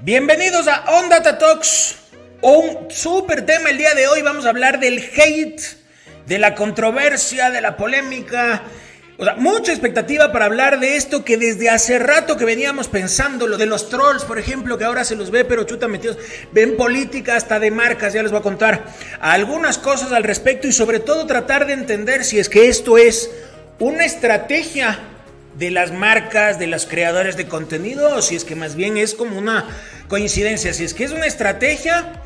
Bienvenidos 0.00 0.68
a 0.68 0.84
On 0.92 1.08
Data 1.08 1.38
Talks. 1.38 1.96
Un 2.40 2.88
súper 2.88 3.44
tema 3.44 3.70
el 3.70 3.78
día 3.78 3.96
de 3.96 4.06
hoy. 4.06 4.22
Vamos 4.22 4.46
a 4.46 4.50
hablar 4.50 4.78
del 4.78 4.98
hate, 5.00 5.60
de 6.24 6.38
la 6.38 6.54
controversia, 6.54 7.50
de 7.50 7.60
la 7.60 7.76
polémica. 7.76 8.62
O 9.18 9.24
sea, 9.24 9.34
mucha 9.34 9.72
expectativa 9.72 10.30
para 10.30 10.44
hablar 10.44 10.78
de 10.78 10.94
esto 10.94 11.24
que 11.24 11.36
desde 11.36 11.68
hace 11.68 11.98
rato 11.98 12.36
que 12.36 12.44
veníamos 12.44 12.86
pensando, 12.86 13.48
lo 13.48 13.58
de 13.58 13.66
los 13.66 13.88
trolls, 13.88 14.22
por 14.22 14.38
ejemplo, 14.38 14.78
que 14.78 14.84
ahora 14.84 15.02
se 15.02 15.16
los 15.16 15.32
ve, 15.32 15.44
pero 15.44 15.64
chuta 15.64 15.88
metidos, 15.88 16.16
ven 16.52 16.76
política 16.76 17.34
hasta 17.34 17.58
de 17.58 17.72
marcas, 17.72 18.12
ya 18.12 18.22
les 18.22 18.30
voy 18.30 18.38
a 18.38 18.44
contar 18.44 18.84
algunas 19.18 19.78
cosas 19.78 20.12
al 20.12 20.22
respecto 20.22 20.68
y 20.68 20.72
sobre 20.72 21.00
todo 21.00 21.26
tratar 21.26 21.66
de 21.66 21.72
entender 21.72 22.22
si 22.22 22.38
es 22.38 22.48
que 22.48 22.68
esto 22.68 22.98
es 22.98 23.32
una 23.80 24.04
estrategia 24.04 25.00
de 25.58 25.70
las 25.70 25.92
marcas, 25.92 26.58
de 26.58 26.66
los 26.66 26.86
creadores 26.86 27.36
de 27.36 27.48
contenido, 27.48 28.16
o 28.16 28.22
si 28.22 28.36
es 28.36 28.44
que 28.44 28.54
más 28.54 28.76
bien 28.76 28.96
es 28.96 29.14
como 29.14 29.36
una 29.36 29.66
coincidencia, 30.08 30.72
si 30.72 30.84
es 30.84 30.94
que 30.94 31.04
es 31.04 31.10
una 31.10 31.26
estrategia, 31.26 32.22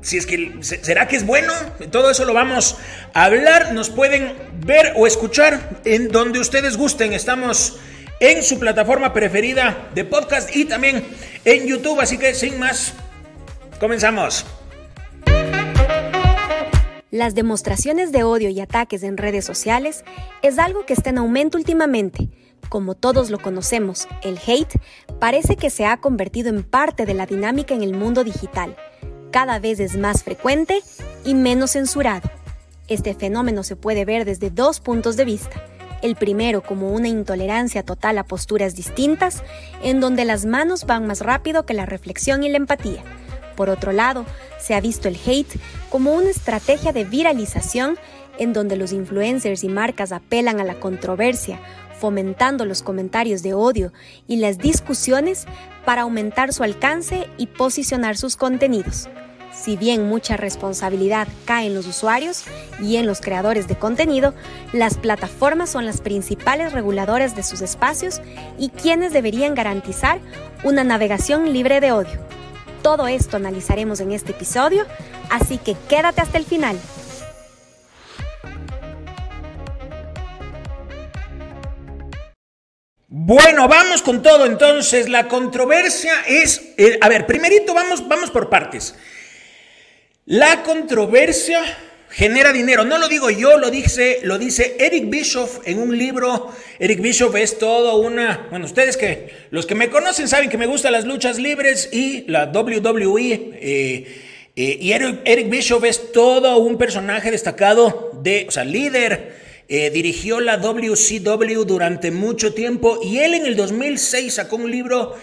si 0.00 0.16
es 0.16 0.26
que 0.26 0.54
será 0.62 1.08
que 1.08 1.16
es 1.16 1.26
bueno, 1.26 1.52
todo 1.90 2.10
eso 2.10 2.24
lo 2.24 2.32
vamos 2.32 2.76
a 3.12 3.24
hablar, 3.24 3.72
nos 3.74 3.90
pueden 3.90 4.34
ver 4.64 4.94
o 4.96 5.06
escuchar 5.06 5.80
en 5.84 6.08
donde 6.08 6.38
ustedes 6.38 6.76
gusten, 6.76 7.12
estamos 7.12 7.78
en 8.20 8.42
su 8.42 8.58
plataforma 8.58 9.12
preferida 9.12 9.88
de 9.94 10.04
podcast 10.04 10.54
y 10.56 10.64
también 10.64 11.04
en 11.44 11.66
YouTube, 11.66 12.00
así 12.00 12.16
que 12.16 12.34
sin 12.34 12.58
más, 12.58 12.94
comenzamos. 13.78 14.46
Las 17.12 17.36
demostraciones 17.36 18.10
de 18.10 18.24
odio 18.24 18.48
y 18.48 18.58
ataques 18.58 19.04
en 19.04 19.16
redes 19.16 19.44
sociales 19.44 20.04
es 20.42 20.58
algo 20.58 20.84
que 20.84 20.92
está 20.92 21.10
en 21.10 21.18
aumento 21.18 21.56
últimamente. 21.56 22.30
Como 22.68 22.96
todos 22.96 23.30
lo 23.30 23.38
conocemos, 23.38 24.08
el 24.24 24.40
hate 24.44 24.74
parece 25.20 25.54
que 25.54 25.70
se 25.70 25.86
ha 25.86 25.98
convertido 25.98 26.48
en 26.48 26.64
parte 26.64 27.06
de 27.06 27.14
la 27.14 27.26
dinámica 27.26 27.74
en 27.74 27.84
el 27.84 27.94
mundo 27.94 28.24
digital. 28.24 28.76
Cada 29.30 29.60
vez 29.60 29.78
es 29.78 29.96
más 29.96 30.24
frecuente 30.24 30.80
y 31.24 31.34
menos 31.34 31.72
censurado. 31.72 32.28
Este 32.88 33.14
fenómeno 33.14 33.62
se 33.62 33.76
puede 33.76 34.04
ver 34.04 34.24
desde 34.24 34.50
dos 34.50 34.80
puntos 34.80 35.16
de 35.16 35.26
vista. 35.26 35.64
El 36.02 36.16
primero 36.16 36.64
como 36.64 36.90
una 36.90 37.06
intolerancia 37.06 37.84
total 37.84 38.18
a 38.18 38.24
posturas 38.24 38.74
distintas, 38.74 39.44
en 39.80 40.00
donde 40.00 40.24
las 40.24 40.44
manos 40.44 40.86
van 40.86 41.06
más 41.06 41.20
rápido 41.20 41.66
que 41.66 41.74
la 41.74 41.86
reflexión 41.86 42.42
y 42.42 42.48
la 42.48 42.56
empatía 42.56 43.04
por 43.56 43.70
otro 43.70 43.92
lado, 43.92 44.24
se 44.60 44.74
ha 44.74 44.80
visto 44.80 45.08
el 45.08 45.18
hate 45.26 45.58
como 45.90 46.12
una 46.12 46.30
estrategia 46.30 46.92
de 46.92 47.04
viralización 47.04 47.98
en 48.38 48.52
donde 48.52 48.76
los 48.76 48.92
influencers 48.92 49.64
y 49.64 49.68
marcas 49.68 50.12
apelan 50.12 50.60
a 50.60 50.64
la 50.64 50.78
controversia, 50.78 51.60
fomentando 51.98 52.64
los 52.64 52.82
comentarios 52.82 53.42
de 53.42 53.54
odio 53.54 53.92
y 54.28 54.36
las 54.36 54.58
discusiones 54.58 55.46
para 55.84 56.02
aumentar 56.02 56.52
su 56.52 56.62
alcance 56.62 57.26
y 57.38 57.46
posicionar 57.46 58.16
sus 58.16 58.36
contenidos. 58.36 59.08
Si 59.52 59.76
bien 59.76 60.06
mucha 60.06 60.36
responsabilidad 60.36 61.28
cae 61.46 61.68
en 61.68 61.74
los 61.74 61.86
usuarios 61.86 62.44
y 62.80 62.96
en 62.96 63.06
los 63.06 63.22
creadores 63.22 63.66
de 63.66 63.76
contenido, 63.76 64.34
las 64.74 64.98
plataformas 64.98 65.70
son 65.70 65.86
las 65.86 66.02
principales 66.02 66.72
reguladoras 66.72 67.34
de 67.34 67.42
sus 67.42 67.62
espacios 67.62 68.20
y 68.58 68.68
quienes 68.68 69.14
deberían 69.14 69.54
garantizar 69.54 70.20
una 70.62 70.84
navegación 70.84 71.52
libre 71.54 71.80
de 71.80 71.92
odio. 71.92 72.25
Todo 72.86 73.08
esto 73.08 73.36
analizaremos 73.36 73.98
en 73.98 74.12
este 74.12 74.30
episodio, 74.30 74.86
así 75.28 75.58
que 75.58 75.74
quédate 75.88 76.20
hasta 76.20 76.38
el 76.38 76.44
final. 76.44 76.78
Bueno, 83.08 83.66
vamos 83.66 84.02
con 84.02 84.22
todo 84.22 84.46
entonces. 84.46 85.08
La 85.08 85.26
controversia 85.26 86.12
es, 86.28 86.74
eh, 86.78 86.96
a 87.00 87.08
ver, 87.08 87.26
primerito 87.26 87.74
vamos, 87.74 88.06
vamos 88.06 88.30
por 88.30 88.48
partes. 88.48 88.94
La 90.24 90.62
controversia 90.62 91.64
genera 92.16 92.50
dinero. 92.50 92.82
No 92.84 92.96
lo 92.96 93.08
digo 93.08 93.28
yo, 93.28 93.58
lo 93.58 93.70
dice, 93.70 94.20
lo 94.22 94.38
dice 94.38 94.76
Eric 94.80 95.10
Bischoff 95.10 95.60
en 95.66 95.78
un 95.78 95.96
libro. 95.98 96.50
Eric 96.78 97.02
Bischoff 97.02 97.34
es 97.34 97.58
todo 97.58 97.96
una. 97.96 98.46
Bueno, 98.48 98.64
ustedes 98.64 98.96
que 98.96 99.28
los 99.50 99.66
que 99.66 99.74
me 99.74 99.90
conocen 99.90 100.26
saben 100.26 100.48
que 100.48 100.56
me 100.56 100.64
gustan 100.64 100.92
las 100.92 101.04
luchas 101.04 101.38
libres 101.38 101.90
y 101.92 102.24
la 102.26 102.46
WWE. 102.46 103.58
Eh, 103.60 104.22
eh, 104.56 104.78
y 104.80 104.92
Eric, 104.92 105.50
Bischoff 105.50 105.84
es 105.84 106.10
todo 106.12 106.56
un 106.56 106.78
personaje 106.78 107.30
destacado 107.30 108.12
de, 108.22 108.46
o 108.48 108.50
sea, 108.50 108.64
líder. 108.64 109.44
Eh, 109.68 109.90
dirigió 109.90 110.40
la 110.40 110.58
WCW 110.58 111.64
durante 111.64 112.12
mucho 112.12 112.54
tiempo 112.54 113.00
y 113.02 113.18
él 113.18 113.34
en 113.34 113.46
el 113.46 113.56
2006 113.56 114.34
sacó 114.34 114.56
un 114.56 114.70
libro 114.70 115.16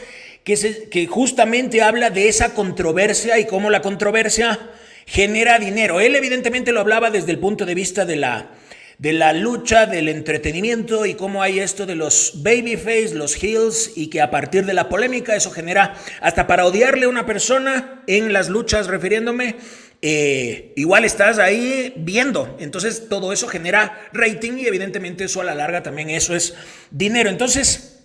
que, 0.43 0.89
que 0.91 1.07
justamente 1.07 1.81
habla 1.81 2.09
de 2.09 2.27
esa 2.27 2.53
controversia 2.53 3.39
y 3.39 3.45
cómo 3.45 3.69
la 3.69 3.81
controversia 3.81 4.59
genera 5.05 5.59
dinero. 5.59 5.99
Él 5.99 6.15
evidentemente 6.15 6.71
lo 6.71 6.79
hablaba 6.79 7.11
desde 7.11 7.31
el 7.31 7.39
punto 7.39 7.65
de 7.65 7.75
vista 7.75 8.05
de 8.05 8.15
la, 8.15 8.51
de 8.97 9.13
la 9.13 9.33
lucha, 9.33 9.85
del 9.85 10.09
entretenimiento 10.09 11.05
y 11.05 11.15
cómo 11.15 11.41
hay 11.41 11.59
esto 11.59 11.85
de 11.85 11.95
los 11.95 12.43
babyface, 12.43 13.15
los 13.15 13.41
heels 13.41 13.91
y 13.95 14.07
que 14.07 14.21
a 14.21 14.31
partir 14.31 14.65
de 14.65 14.73
la 14.73 14.89
polémica 14.89 15.35
eso 15.35 15.51
genera 15.51 15.95
hasta 16.21 16.47
para 16.47 16.65
odiarle 16.65 17.05
a 17.05 17.09
una 17.09 17.25
persona 17.25 18.03
en 18.07 18.33
las 18.33 18.49
luchas 18.49 18.87
refiriéndome. 18.87 19.57
Eh, 20.05 20.73
igual 20.75 21.05
estás 21.05 21.39
ahí 21.39 21.93
viendo, 21.95 22.57
entonces 22.59 23.07
todo 23.07 23.31
eso 23.31 23.47
genera 23.47 24.09
rating 24.11 24.57
y 24.57 24.67
evidentemente 24.67 25.23
eso 25.23 25.39
a 25.39 25.45
la 25.45 25.55
larga 25.55 25.81
también 25.81 26.09
eso 26.09 26.35
es 26.35 26.55
dinero. 26.91 27.29
Entonces, 27.29 28.01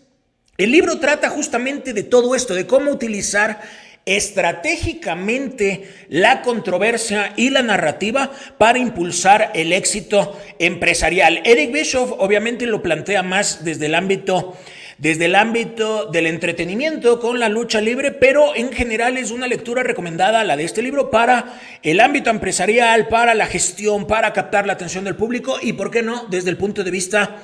el 0.59 0.71
libro 0.71 0.99
trata 1.01 1.29
justamente 1.29 1.93
de 1.93 2.05
todo 2.05 2.35
esto, 2.35 2.55
de 2.55 2.67
cómo 2.67 2.91
utilizar 2.91 3.61
estratégicamente 4.07 5.89
la 6.09 6.43
controversia 6.43 7.33
y 7.37 7.51
la 7.51 7.63
narrativa 7.63 8.31
para 8.57 8.79
impulsar 8.79 9.53
el 9.55 9.73
éxito 9.73 10.39
empresarial. 10.59 11.43
Eric 11.45 11.73
Bischoff 11.73 12.13
obviamente 12.19 12.67
lo 12.67 12.83
plantea 12.83 13.23
más 13.23 13.65
desde 13.65 13.87
el 13.87 13.95
ámbito 13.95 14.57
desde 14.99 15.27
el 15.27 15.37
ámbito 15.37 16.07
del 16.07 16.27
entretenimiento 16.27 17.21
con 17.21 17.39
la 17.39 17.49
lucha 17.49 17.81
libre, 17.81 18.11
pero 18.11 18.57
en 18.57 18.73
general 18.73 19.17
es 19.17 19.31
una 19.31 19.47
lectura 19.47 19.85
recomendada 19.85 20.43
la 20.43 20.57
de 20.57 20.65
este 20.65 20.83
libro 20.83 21.09
para 21.09 21.61
el 21.85 22.01
ámbito 22.01 22.31
empresarial, 22.31 23.07
para 23.07 23.37
la 23.37 23.47
gestión, 23.47 24.09
para 24.09 24.33
captar 24.33 24.67
la 24.67 24.73
atención 24.73 25.05
del 25.05 25.15
público 25.15 25.57
y, 25.63 25.75
¿por 25.75 25.93
qué 25.93 26.03
no?, 26.03 26.27
desde 26.29 26.51
el 26.51 26.57
punto 26.57 26.83
de 26.83 26.91
vista 26.91 27.37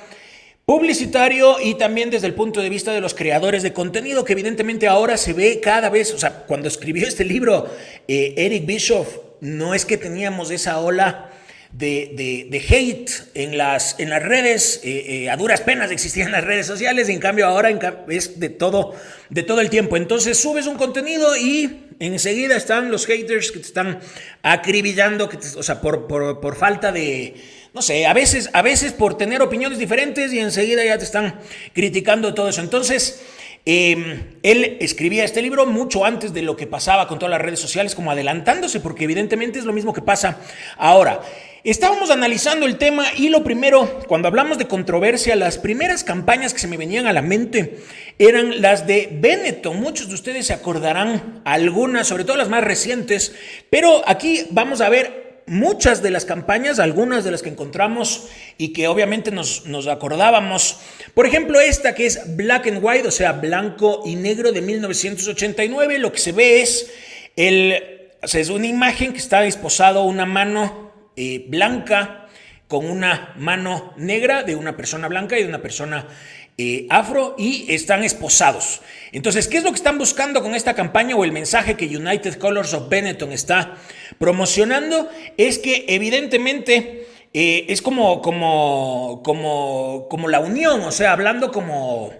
publicitario 0.65 1.57
y 1.61 1.75
también 1.75 2.09
desde 2.09 2.27
el 2.27 2.33
punto 2.33 2.61
de 2.61 2.69
vista 2.69 2.91
de 2.91 3.01
los 3.01 3.13
creadores 3.13 3.61
de 3.61 3.73
contenido, 3.73 4.25
que 4.25 4.33
evidentemente 4.33 4.87
ahora 4.87 5.15
se 5.17 5.33
ve 5.33 5.59
cada 5.61 5.89
vez, 5.89 6.13
o 6.13 6.17
sea, 6.17 6.45
cuando 6.45 6.67
escribió 6.67 7.07
este 7.07 7.23
libro, 7.23 7.69
eh, 8.07 8.33
Eric 8.37 8.65
Bischoff, 8.65 9.17
no 9.41 9.75
es 9.75 9.85
que 9.85 9.97
teníamos 9.97 10.49
esa 10.49 10.79
ola 10.79 11.31
de, 11.71 12.47
de, 12.49 12.57
hate 12.57 13.11
en 13.33 13.57
las, 13.57 13.99
en 13.99 14.09
las 14.09 14.23
redes, 14.23 14.79
eh, 14.83 15.23
eh, 15.23 15.29
a 15.29 15.35
duras 15.35 15.61
penas 15.61 15.91
existían 15.91 16.31
las 16.31 16.43
redes 16.43 16.65
sociales, 16.65 17.09
en 17.09 17.19
cambio 17.19 17.45
ahora 17.45 17.69
es 18.07 18.39
de 18.39 18.49
todo, 18.49 18.95
de 19.29 19.43
todo 19.43 19.59
el 19.59 19.69
tiempo. 19.69 19.97
Entonces 19.97 20.39
subes 20.39 20.67
un 20.67 20.77
contenido 20.77 21.35
y 21.35 21.81
enseguida 21.99 22.55
están 22.55 22.91
los 22.91 23.05
haters 23.05 23.51
que 23.51 23.59
te 23.59 23.65
están 23.65 23.99
acribillando, 24.41 25.27
que 25.27 25.37
o 25.37 25.63
sea, 25.63 25.81
por, 25.81 26.07
por, 26.07 26.39
por 26.39 26.55
falta 26.55 26.93
de 26.93 27.35
no 27.75 27.81
sé, 27.81 28.05
a 28.05 28.13
veces, 28.13 28.49
a 28.53 28.61
veces 28.61 28.93
por 28.93 29.17
tener 29.17 29.41
opiniones 29.41 29.77
diferentes 29.77 30.31
y 30.31 30.39
enseguida 30.39 30.85
ya 30.85 30.97
te 30.97 31.03
están 31.03 31.41
criticando 31.73 32.33
todo 32.33 32.47
eso. 32.47 32.61
Entonces, 32.61 33.21
em, 33.65 34.37
él 34.43 34.77
escribía 34.79 35.25
este 35.25 35.41
libro 35.41 35.65
mucho 35.65 36.05
antes 36.05 36.33
de 36.33 36.41
lo 36.41 36.55
que 36.55 36.67
pasaba 36.67 37.05
con 37.09 37.19
todas 37.19 37.31
las 37.31 37.41
redes 37.41 37.59
sociales, 37.59 37.93
como 37.93 38.11
adelantándose, 38.11 38.79
porque 38.79 39.03
evidentemente 39.03 39.59
es 39.59 39.65
lo 39.65 39.73
mismo 39.73 39.91
que 39.91 40.01
pasa 40.01 40.37
ahora. 40.77 41.19
Estábamos 41.65 42.11
analizando 42.11 42.65
el 42.65 42.77
tema 42.77 43.07
y 43.17 43.27
lo 43.27 43.43
primero, 43.43 43.99
cuando 44.07 44.29
hablamos 44.29 44.57
de 44.57 44.67
controversia, 44.67 45.35
las 45.35 45.57
primeras 45.57 46.05
campañas 46.05 46.53
que 46.53 46.59
se 46.59 46.69
me 46.69 46.77
venían 46.77 47.07
a 47.07 47.13
la 47.13 47.23
mente 47.23 47.79
eran 48.19 48.61
las 48.61 48.87
de 48.87 49.09
Benetton. 49.11 49.81
Muchos 49.81 50.07
de 50.07 50.13
ustedes 50.13 50.47
se 50.47 50.53
acordarán 50.53 51.41
algunas, 51.43 52.07
sobre 52.07 52.23
todo 52.23 52.37
las 52.37 52.47
más 52.47 52.63
recientes, 52.63 53.35
pero 53.69 54.01
aquí 54.07 54.45
vamos 54.51 54.79
a 54.79 54.87
ver 54.87 55.24
muchas 55.47 56.01
de 56.01 56.11
las 56.11 56.25
campañas, 56.25 56.79
algunas 56.79 57.23
de 57.23 57.31
las 57.31 57.41
que 57.41 57.49
encontramos 57.49 58.27
y 58.57 58.73
que 58.73 58.87
obviamente 58.87 59.31
nos, 59.31 59.63
acordábamos. 59.87 60.79
Por 61.13 61.25
ejemplo, 61.25 61.59
esta 61.59 61.93
que 61.93 62.05
es 62.05 62.35
Black 62.35 62.67
and 62.67 62.79
White, 62.81 63.07
o 63.07 63.11
sea, 63.11 63.33
blanco 63.33 64.03
y 64.05 64.15
negro 64.15 64.51
de 64.51 64.61
1989, 64.61 65.99
lo 65.99 66.11
que 66.11 66.19
se 66.19 66.31
ve 66.31 66.61
es, 66.61 66.91
el, 67.35 68.11
es 68.21 68.49
una 68.49 68.67
imagen 68.67 69.13
que 69.13 69.19
está 69.19 69.45
esposado 69.45 70.03
una 70.03 70.25
mano 70.25 70.91
eh, 71.15 71.45
blanca 71.47 72.27
con 72.67 72.89
una 72.89 73.33
mano 73.37 73.93
negra 73.97 74.43
de 74.43 74.55
una 74.55 74.75
persona 74.75 75.07
blanca 75.07 75.37
y 75.37 75.43
de 75.43 75.49
una 75.49 75.61
persona 75.61 76.07
eh, 76.57 76.87
afro 76.89 77.35
y 77.37 77.65
están 77.69 78.03
esposados. 78.03 78.81
Entonces, 79.11 79.47
¿qué 79.47 79.57
es 79.57 79.63
lo 79.63 79.71
que 79.71 79.77
están 79.77 79.97
buscando 79.97 80.41
con 80.41 80.55
esta 80.55 80.73
campaña 80.73 81.15
o 81.15 81.23
el 81.23 81.31
mensaje 81.31 81.75
que 81.75 81.85
United 81.85 82.35
Colors 82.35 82.73
of 82.73 82.89
Benetton 82.89 83.31
está 83.31 83.77
promocionando? 84.19 85.09
Es 85.37 85.59
que 85.59 85.85
evidentemente 85.87 87.07
eh, 87.33 87.65
es 87.67 87.81
como, 87.81 88.21
como, 88.21 89.21
como, 89.23 90.07
como 90.09 90.27
la 90.27 90.39
unión, 90.39 90.81
o 90.81 90.91
sea, 90.91 91.11
hablando 91.11 91.51
como, 91.51 92.13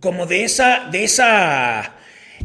como 0.00 0.26
de 0.26 0.44
esa, 0.44 0.88
de 0.90 1.04
esa 1.04 1.96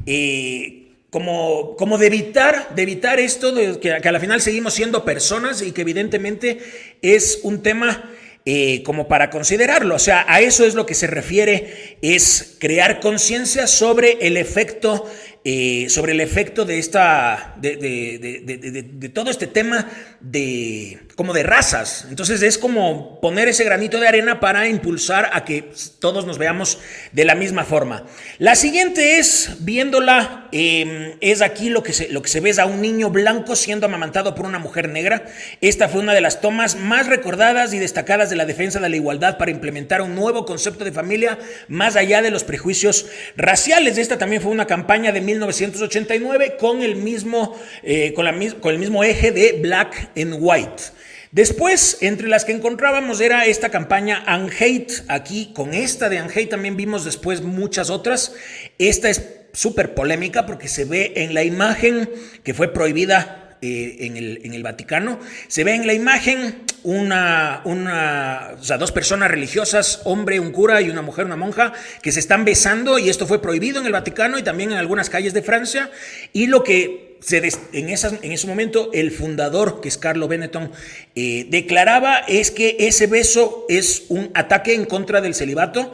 Eh, 0.05 0.81
como, 1.09 1.77
como 1.77 1.97
de 1.97 2.07
evitar, 2.07 2.75
de 2.75 2.81
evitar 2.83 3.19
esto, 3.19 3.53
de 3.53 3.79
que, 3.79 4.01
que 4.01 4.09
a 4.09 4.11
la 4.11 4.19
final 4.19 4.41
seguimos 4.41 4.73
siendo 4.73 5.05
personas 5.05 5.61
y 5.61 5.71
que 5.71 5.81
evidentemente 5.81 6.59
es 7.01 7.39
un 7.43 7.63
tema 7.63 8.11
eh, 8.45 8.83
como 8.83 9.07
para 9.07 9.31
considerarlo. 9.31 9.95
O 9.95 9.99
sea, 9.99 10.23
a 10.27 10.39
eso 10.39 10.65
es 10.65 10.75
lo 10.75 10.85
que 10.85 10.93
se 10.93 11.07
refiere, 11.07 11.97
es 12.01 12.57
crear 12.59 12.99
conciencia 12.99 13.65
sobre 13.65 14.19
el 14.27 14.37
efecto 14.37 15.09
eh, 15.47 15.85
sobre 15.89 16.13
el 16.13 16.21
efecto 16.21 16.65
de 16.65 16.79
esta, 16.79 17.53
de, 17.57 19.11
todo 19.13 19.29
este 19.29 19.45
tema 19.45 19.87
de, 20.19 20.97
como 21.15 21.33
de 21.33 21.43
razas. 21.43 22.07
Entonces 22.09 22.41
es 22.41 22.57
como 22.57 23.21
poner 23.21 23.47
ese 23.47 23.63
granito 23.63 23.99
de 23.99 24.07
arena 24.07 24.39
para 24.39 24.67
impulsar 24.67 25.29
a 25.33 25.45
que 25.45 25.71
todos 25.99 26.25
nos 26.25 26.39
veamos 26.39 26.79
de 27.11 27.25
la 27.25 27.35
misma 27.35 27.63
forma. 27.63 28.07
La 28.39 28.55
siguiente 28.55 29.19
es, 29.19 29.57
viéndola, 29.59 30.49
em, 30.51 31.13
es 31.21 31.43
aquí 31.43 31.69
lo 31.69 31.83
que, 31.83 31.93
se, 31.93 32.09
lo 32.09 32.23
que 32.23 32.29
se 32.29 32.39
ve 32.39 32.49
es 32.49 32.57
a 32.57 32.65
un 32.65 32.81
niño 32.81 33.11
blanco 33.11 33.55
siendo 33.55 33.85
amamantado 33.85 34.33
por 34.33 34.47
una 34.47 34.57
mujer 34.57 34.89
negra. 34.89 35.25
Esta 35.61 35.89
fue 35.89 36.01
una 36.01 36.15
de 36.15 36.21
las 36.21 36.41
tomas 36.41 36.75
más 36.75 37.05
recordadas 37.05 37.71
y 37.75 37.77
destacadas 37.77 38.31
de 38.31 38.35
la 38.35 38.47
defensa 38.47 38.79
de 38.79 38.89
la 38.89 38.95
igualdad 38.95 39.37
para 39.37 39.51
implementar 39.51 40.01
un 40.01 40.15
nuevo 40.15 40.43
concepto 40.43 40.83
de 40.83 40.91
familia 40.91 41.37
más 41.67 41.95
allá 41.95 42.23
de 42.23 42.31
los 42.31 42.43
prejuicios 42.43 43.05
raciales. 43.37 43.99
Esta 43.99 44.17
también 44.17 44.41
fue 44.41 44.51
una 44.51 44.65
campaña 44.65 45.11
de 45.11 45.21
1989 45.35 46.57
con 46.57 46.81
el 46.81 46.95
mismo, 46.95 47.55
eh, 47.83 48.13
con, 48.13 48.25
la, 48.25 48.33
con 48.59 48.73
el 48.73 48.79
mismo 48.79 49.03
eje 49.03 49.31
de 49.31 49.59
Black 49.61 50.11
and 50.17 50.37
White. 50.39 50.83
Después, 51.31 51.97
entre 51.99 52.29
las 52.29 52.45
que 52.45 52.53
encontrábamos 52.53 53.19
era 53.19 53.45
esta 53.45 53.69
campaña 53.69 54.23
Unhate. 54.25 55.03
Aquí, 55.09 55.51
con 55.53 55.73
esta 55.73 56.07
de 56.07 56.21
Unhate 56.21 56.47
también 56.47 56.77
vimos 56.77 57.03
después 57.03 57.41
muchas 57.41 57.89
otras. 57.89 58.33
Esta 58.79 59.09
es 59.09 59.21
súper 59.51 59.93
polémica 59.93 60.45
porque 60.45 60.67
se 60.67 60.85
ve 60.85 61.11
en 61.17 61.33
la 61.33 61.43
imagen 61.43 62.09
que 62.43 62.53
fue 62.53 62.73
prohibida 62.73 63.44
eh, 63.61 63.97
en, 64.01 64.17
el, 64.17 64.41
en, 64.43 64.53
el, 64.53 64.63
Vaticano. 64.63 65.19
Se 65.47 65.63
ve 65.63 65.75
en 65.75 65.87
la 65.87 65.93
imagen 65.93 66.63
una, 66.83 67.61
una, 67.65 68.51
o 68.59 68.63
sea, 68.63 68.77
dos 68.77 68.91
personas 68.91 69.31
religiosas, 69.31 70.01
hombre, 70.05 70.39
un 70.39 70.51
cura 70.51 70.81
y 70.81 70.89
una 70.89 71.01
mujer, 71.01 71.25
una 71.25 71.35
monja, 71.35 71.73
que 72.01 72.11
se 72.11 72.19
están 72.19 72.45
besando 72.45 72.99
y 72.99 73.09
esto 73.09 73.27
fue 73.27 73.41
prohibido 73.41 73.79
en 73.79 73.85
el 73.85 73.91
Vaticano 73.91 74.37
y 74.37 74.43
también 74.43 74.71
en 74.71 74.77
algunas 74.77 75.09
calles 75.09 75.33
de 75.33 75.41
Francia. 75.41 75.89
Y 76.33 76.47
lo 76.47 76.63
que 76.63 77.17
se 77.21 77.37
en, 77.73 77.89
esas, 77.89 78.13
en 78.21 78.31
ese 78.31 78.45
momento 78.45 78.91
el 78.93 79.11
fundador, 79.11 79.81
que 79.81 79.87
es 79.87 79.97
Carlo 79.97 80.27
Benetton, 80.27 80.71
eh, 81.15 81.47
declaraba 81.49 82.19
es 82.19 82.51
que 82.51 82.77
ese 82.79 83.07
beso 83.07 83.65
es 83.67 84.03
un 84.09 84.29
ataque 84.35 84.75
en 84.75 84.85
contra 84.85 85.21
del 85.21 85.33
celibato. 85.33 85.93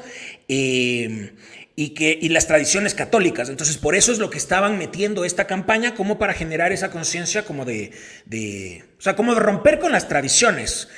Eh, 0.50 1.32
y, 1.76 1.90
que, 1.90 2.18
y 2.22 2.30
las 2.30 2.48
tradiciones 2.48 2.94
católicas. 2.94 3.50
Entonces, 3.50 3.78
por 3.78 3.96
eso 3.96 4.12
es 4.12 4.20
lo 4.20 4.30
que 4.30 4.38
estaban 4.38 4.78
metiendo 4.78 5.26
esta 5.26 5.48
campaña, 5.48 5.96
como 5.96 6.18
para 6.18 6.34
generar 6.34 6.72
esa 6.72 6.92
conciencia 6.92 7.46
como 7.46 7.66
de, 7.66 7.92
de, 8.26 8.84
o 8.98 9.02
sea, 9.02 9.16
como 9.16 9.34
de 9.34 9.40
romper 9.40 9.80
con 9.80 9.92
las 9.92 10.08
tradiciones. 10.08 10.90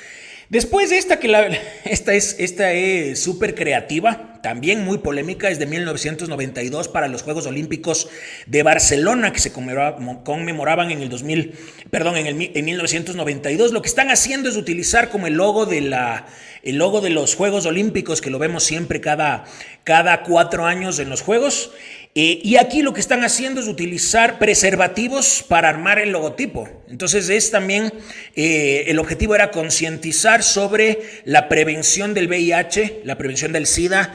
Después 0.50 0.90
de 0.90 0.98
esta, 0.98 1.18
que 1.18 1.28
la, 1.28 1.46
esta 1.84 2.14
es 2.14 2.36
esta 2.38 2.72
es 2.72 3.22
súper 3.22 3.54
creativa, 3.54 4.40
también 4.42 4.84
muy 4.84 4.98
polémica, 4.98 5.48
es 5.48 5.58
de 5.58 5.64
1992 5.64 6.88
para 6.88 7.08
los 7.08 7.22
Juegos 7.22 7.46
Olímpicos 7.46 8.08
de 8.46 8.62
Barcelona, 8.62 9.32
que 9.32 9.40
se 9.40 9.52
conmemoraban 9.52 10.90
en 10.90 11.00
el 11.00 11.08
2000, 11.08 11.54
perdón, 11.90 12.18
en, 12.18 12.26
el, 12.26 12.50
en 12.54 12.64
1992. 12.64 13.72
Lo 13.72 13.80
que 13.80 13.88
están 13.88 14.10
haciendo 14.10 14.50
es 14.50 14.56
utilizar 14.56 15.08
como 15.08 15.26
el 15.26 15.34
logo 15.34 15.64
de 15.64 15.80
la, 15.80 16.26
el 16.62 16.76
logo 16.76 17.00
de 17.00 17.08
los 17.08 17.34
Juegos 17.34 17.64
Olímpicos, 17.64 18.20
que 18.20 18.28
lo 18.28 18.38
vemos 18.38 18.64
siempre 18.64 19.00
cada, 19.00 19.46
cada 19.82 20.22
cuatro 20.24 20.66
años 20.66 20.98
en 20.98 21.08
los 21.08 21.22
Juegos. 21.22 21.72
Eh, 22.16 22.40
y 22.44 22.58
aquí 22.58 22.82
lo 22.82 22.94
que 22.94 23.00
están 23.00 23.24
haciendo 23.24 23.60
es 23.60 23.66
utilizar 23.66 24.38
preservativos 24.38 25.44
para 25.48 25.68
armar 25.68 25.98
el 25.98 26.10
logotipo. 26.10 26.68
Entonces 26.88 27.28
es 27.28 27.50
también, 27.50 27.92
eh, 28.36 28.84
el 28.86 29.00
objetivo 29.00 29.34
era 29.34 29.50
concientizar 29.50 30.44
sobre 30.44 31.00
la 31.24 31.48
prevención 31.48 32.14
del 32.14 32.28
VIH, 32.28 33.00
la 33.02 33.18
prevención 33.18 33.50
del 33.50 33.66
SIDA, 33.66 34.14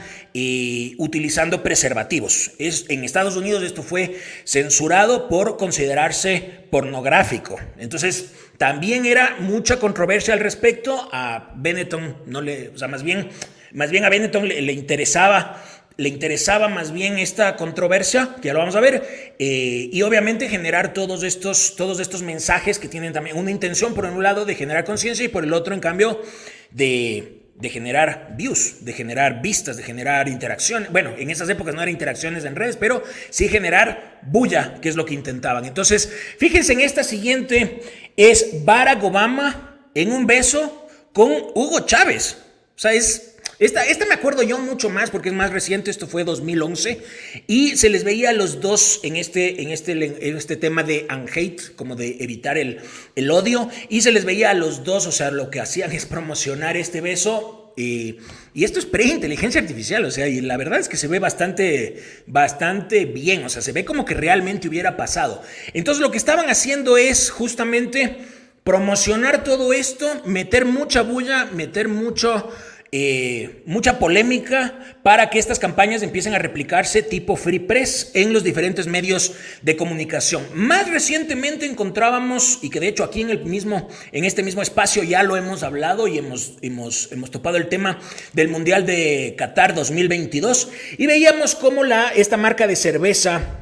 utilizando 0.96 1.62
preservativos. 1.62 2.52
Es, 2.58 2.86
en 2.88 3.04
Estados 3.04 3.36
Unidos 3.36 3.64
esto 3.64 3.82
fue 3.82 4.16
censurado 4.44 5.28
por 5.28 5.58
considerarse 5.58 6.64
pornográfico. 6.70 7.60
Entonces 7.78 8.30
también 8.56 9.04
era 9.04 9.36
mucha 9.40 9.78
controversia 9.78 10.32
al 10.32 10.40
respecto. 10.40 11.10
A 11.12 11.52
Benetton 11.56 12.16
no 12.26 12.40
le, 12.40 12.68
o 12.68 12.78
sea, 12.78 12.88
más 12.88 13.02
bien, 13.02 13.28
más 13.72 13.90
bien 13.90 14.04
a 14.04 14.08
Benetton 14.08 14.48
le 14.48 14.72
interesaba 14.72 15.62
le 16.00 16.08
interesaba 16.08 16.68
más 16.68 16.92
bien 16.92 17.18
esta 17.18 17.56
controversia, 17.56 18.34
ya 18.40 18.54
lo 18.54 18.60
vamos 18.60 18.74
a 18.74 18.80
ver, 18.80 19.34
eh, 19.38 19.90
y 19.92 20.00
obviamente 20.00 20.48
generar 20.48 20.94
todos 20.94 21.22
estos, 21.22 21.76
todos 21.76 22.00
estos 22.00 22.22
mensajes 22.22 22.78
que 22.78 22.88
tienen 22.88 23.12
también 23.12 23.36
una 23.36 23.50
intención, 23.50 23.92
por 23.92 24.06
un 24.06 24.22
lado, 24.22 24.46
de 24.46 24.54
generar 24.54 24.86
conciencia 24.86 25.26
y 25.26 25.28
por 25.28 25.44
el 25.44 25.52
otro, 25.52 25.74
en 25.74 25.80
cambio, 25.80 26.22
de, 26.70 27.42
de 27.54 27.68
generar 27.68 28.34
views, 28.34 28.82
de 28.82 28.94
generar 28.94 29.42
vistas, 29.42 29.76
de 29.76 29.82
generar 29.82 30.26
interacción. 30.28 30.86
Bueno, 30.90 31.12
en 31.18 31.28
esas 31.28 31.50
épocas 31.50 31.74
no 31.74 31.82
eran 31.82 31.92
interacciones 31.92 32.46
en 32.46 32.56
redes, 32.56 32.78
pero 32.78 33.02
sí 33.28 33.48
generar 33.48 34.20
bulla, 34.22 34.76
que 34.80 34.88
es 34.88 34.96
lo 34.96 35.04
que 35.04 35.12
intentaban. 35.12 35.66
Entonces, 35.66 36.10
fíjense 36.38 36.72
en 36.72 36.80
esta 36.80 37.04
siguiente, 37.04 37.82
es 38.16 38.64
Barack 38.64 39.04
Obama 39.04 39.90
en 39.94 40.12
un 40.12 40.26
beso 40.26 40.88
con 41.12 41.30
Hugo 41.30 41.80
Chávez. 41.80 42.38
O 42.74 42.78
sea, 42.78 42.94
es 42.94 43.29
esta, 43.60 44.06
me 44.06 44.14
acuerdo 44.14 44.42
yo 44.42 44.58
mucho 44.58 44.88
más 44.88 45.10
porque 45.10 45.28
es 45.28 45.34
más 45.34 45.52
reciente, 45.52 45.90
esto 45.90 46.06
fue 46.06 46.24
2011, 46.24 47.02
y 47.46 47.76
se 47.76 47.90
les 47.90 48.04
veía 48.04 48.30
a 48.30 48.32
los 48.32 48.62
dos 48.62 49.00
en 49.02 49.16
este, 49.16 49.60
en 49.62 49.70
este, 49.70 49.92
en 49.92 50.36
este 50.36 50.56
tema 50.56 50.82
de 50.82 51.06
unhate, 51.10 51.74
como 51.76 51.94
de 51.94 52.16
evitar 52.20 52.56
el, 52.56 52.80
el 53.16 53.30
odio, 53.30 53.68
y 53.90 54.00
se 54.00 54.12
les 54.12 54.24
veía 54.24 54.50
a 54.50 54.54
los 54.54 54.82
dos, 54.82 55.06
o 55.06 55.12
sea, 55.12 55.30
lo 55.30 55.50
que 55.50 55.60
hacían 55.60 55.92
es 55.92 56.06
promocionar 56.06 56.78
este 56.78 57.02
beso 57.02 57.74
y, 57.76 58.16
y, 58.54 58.64
esto 58.64 58.78
es 58.78 58.86
pre-inteligencia 58.86 59.60
artificial, 59.60 60.04
o 60.06 60.10
sea, 60.10 60.26
y 60.26 60.40
la 60.40 60.56
verdad 60.56 60.80
es 60.80 60.88
que 60.88 60.96
se 60.96 61.06
ve 61.06 61.18
bastante, 61.18 62.02
bastante 62.26 63.04
bien, 63.04 63.44
o 63.44 63.50
sea, 63.50 63.60
se 63.60 63.72
ve 63.72 63.84
como 63.84 64.06
que 64.06 64.14
realmente 64.14 64.68
hubiera 64.68 64.96
pasado. 64.96 65.42
Entonces 65.74 66.00
lo 66.00 66.10
que 66.10 66.18
estaban 66.18 66.48
haciendo 66.48 66.96
es 66.96 67.30
justamente 67.30 68.16
promocionar 68.64 69.44
todo 69.44 69.72
esto, 69.72 70.22
meter 70.24 70.64
mucha 70.64 71.02
bulla, 71.02 71.46
meter 71.46 71.88
mucho, 71.88 72.50
eh, 72.92 73.62
mucha 73.66 74.00
polémica 74.00 74.96
para 75.04 75.30
que 75.30 75.38
estas 75.38 75.60
campañas 75.60 76.02
empiecen 76.02 76.34
a 76.34 76.40
replicarse 76.40 77.02
tipo 77.02 77.36
free 77.36 77.60
press 77.60 78.10
en 78.14 78.32
los 78.32 78.42
diferentes 78.42 78.88
medios 78.88 79.34
de 79.62 79.76
comunicación. 79.76 80.44
Más 80.54 80.90
recientemente 80.90 81.66
encontrábamos, 81.66 82.58
y 82.62 82.70
que 82.70 82.80
de 82.80 82.88
hecho 82.88 83.04
aquí 83.04 83.20
en, 83.20 83.30
el 83.30 83.44
mismo, 83.44 83.88
en 84.10 84.24
este 84.24 84.42
mismo 84.42 84.60
espacio 84.60 85.04
ya 85.04 85.22
lo 85.22 85.36
hemos 85.36 85.62
hablado 85.62 86.08
y 86.08 86.18
hemos, 86.18 86.58
hemos, 86.62 87.12
hemos 87.12 87.30
topado 87.30 87.58
el 87.58 87.68
tema 87.68 88.00
del 88.32 88.48
Mundial 88.48 88.86
de 88.86 89.36
Qatar 89.38 89.72
2022, 89.74 90.70
y 90.98 91.06
veíamos 91.06 91.54
cómo 91.54 91.84
la, 91.84 92.08
esta 92.08 92.36
marca 92.36 92.66
de 92.66 92.74
cerveza 92.74 93.56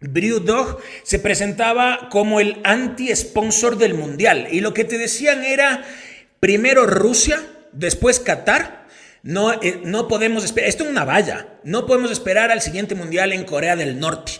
Brewdog 0.00 0.78
se 1.04 1.20
presentaba 1.20 2.08
como 2.10 2.40
el 2.40 2.58
anti-sponsor 2.64 3.78
del 3.78 3.94
Mundial, 3.94 4.48
y 4.50 4.60
lo 4.60 4.74
que 4.74 4.82
te 4.82 4.98
decían 4.98 5.44
era, 5.44 5.84
primero 6.40 6.86
Rusia, 6.86 7.40
después 7.72 8.20
Qatar, 8.20 8.86
no, 9.22 9.52
eh, 9.62 9.80
no 9.84 10.08
podemos 10.08 10.44
esperar, 10.44 10.68
esto 10.68 10.84
es 10.84 10.90
una 10.90 11.04
valla, 11.04 11.46
no 11.64 11.86
podemos 11.86 12.10
esperar 12.10 12.50
al 12.50 12.62
siguiente 12.62 12.94
mundial 12.94 13.32
en 13.32 13.44
Corea 13.44 13.76
del 13.76 13.98
Norte. 13.98 14.32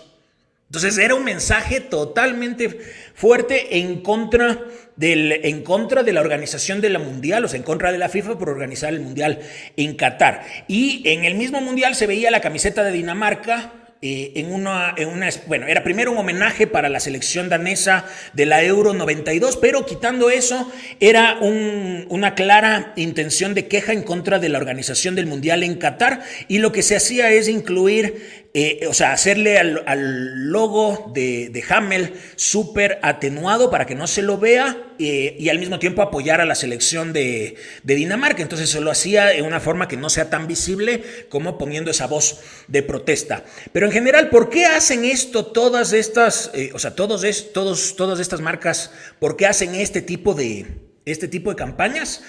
Entonces 0.69 0.99
era 0.99 1.15
un 1.15 1.25
mensaje 1.25 1.81
totalmente 1.81 2.79
fuerte 3.15 3.79
en 3.79 4.03
contra, 4.03 4.61
del, 4.97 5.33
en 5.33 5.63
contra 5.63 6.03
de 6.03 6.13
la 6.13 6.21
organización 6.21 6.83
de 6.83 6.91
la 6.91 6.99
mundial, 6.99 7.45
o 7.45 7.49
sea, 7.49 7.57
en 7.57 7.63
contra 7.63 7.91
de 7.91 7.97
la 7.97 8.11
FIFA 8.11 8.39
por 8.39 8.51
organizar 8.51 8.93
el 8.93 9.01
mundial 9.01 9.41
en 9.77 9.97
Qatar. 9.97 10.45
Y 10.69 11.09
en 11.09 11.25
el 11.25 11.37
mismo 11.37 11.63
mundial 11.63 11.95
se 11.95 12.07
veía 12.07 12.31
la 12.31 12.43
camiseta 12.43 12.85
de 12.85 12.93
Dinamarca 12.93 13.73
eh, 14.01 14.33
en, 14.37 14.53
una, 14.53 14.95
en 14.97 15.09
una, 15.09 15.29
bueno, 15.49 15.67
era 15.67 15.83
primero 15.83 16.13
un 16.13 16.19
homenaje 16.19 16.69
para 16.69 16.89
la 16.89 17.01
selección 17.01 17.49
danesa 17.49 18.05
de 18.33 18.47
la 18.47 18.63
Euro 18.63 18.95
92, 18.95 19.57
pero 19.57 19.85
quitando 19.85 20.31
eso, 20.31 20.71
era 21.01 21.39
una 21.41 22.37
clara 22.37 22.93
intención 22.95 23.55
de 23.55 23.67
queja 23.67 23.93
en 23.93 24.03
contra 24.03 24.39
de 24.39 24.51
la 24.51 24.59
organización 24.59 25.17
del 25.17 25.27
Mundial 25.27 25.65
en 25.65 25.75
Qatar 25.75 26.21
y 26.47 26.59
lo 26.59 26.71
que 26.71 26.83
se 26.83 26.95
hacía 26.95 27.33
es 27.33 27.49
incluir 27.49 28.48
eh, 28.55 28.87
o 28.89 28.95
sea, 28.95 29.13
hacerle 29.13 29.59
al, 29.59 30.49
logo 30.51 31.11
de, 31.15 31.51
de 31.51 31.65
Hamel 31.69 32.15
súper 32.37 32.99
atenuado 33.03 33.71
para 33.71 33.87
que 33.87 33.95
no 33.95 34.07
se 34.07 34.23
lo 34.23 34.39
vea 34.39 34.89
eh, 34.99 35.37
y 35.39 35.49
al 35.49 35.59
mismo 35.61 35.79
tiempo 35.79 36.03
apoyar 36.03 36.41
a 36.41 36.45
la 36.45 36.55
selección 36.55 37.13
de, 37.13 37.57
Dinamarca. 37.85 38.43
Entonces 38.43 38.71
se 38.71 38.81
lo 38.81 38.91
hacía 38.91 39.27
de 39.27 39.43
una 39.43 39.61
forma 39.61 39.87
que 39.87 39.97
no 39.97 40.11
sea 40.11 40.31
tan 40.31 40.47
visible 40.47 41.03
como 41.29 41.59
poniendo 41.59 41.91
esa 41.91 42.07
voz 42.07 42.41
de 42.67 42.83
protesta. 42.83 43.45
Pero 43.73 43.87
en 43.87 43.93
general, 43.93 44.29
¿por 44.31 44.51
qué 44.51 44.67
hacen 44.67 45.05
esto 45.05 45.47
todas 45.47 45.93
estas, 45.93 46.51
eh, 46.55 46.71
o 46.75 46.79
sea, 46.79 46.95
todos 46.95 47.25
es, 47.25 47.53
todos, 47.53 47.97
todas 47.97 48.19
estas 48.19 48.41
marcas, 48.41 48.91
por 49.19 49.37
qué 49.37 49.47
hacen 49.47 49.75
este 49.75 50.03
tipo 50.03 50.35
de, 50.35 50.67
este 51.05 51.29
tipo 51.29 51.51
de 51.51 51.57
campañas? 51.57 52.23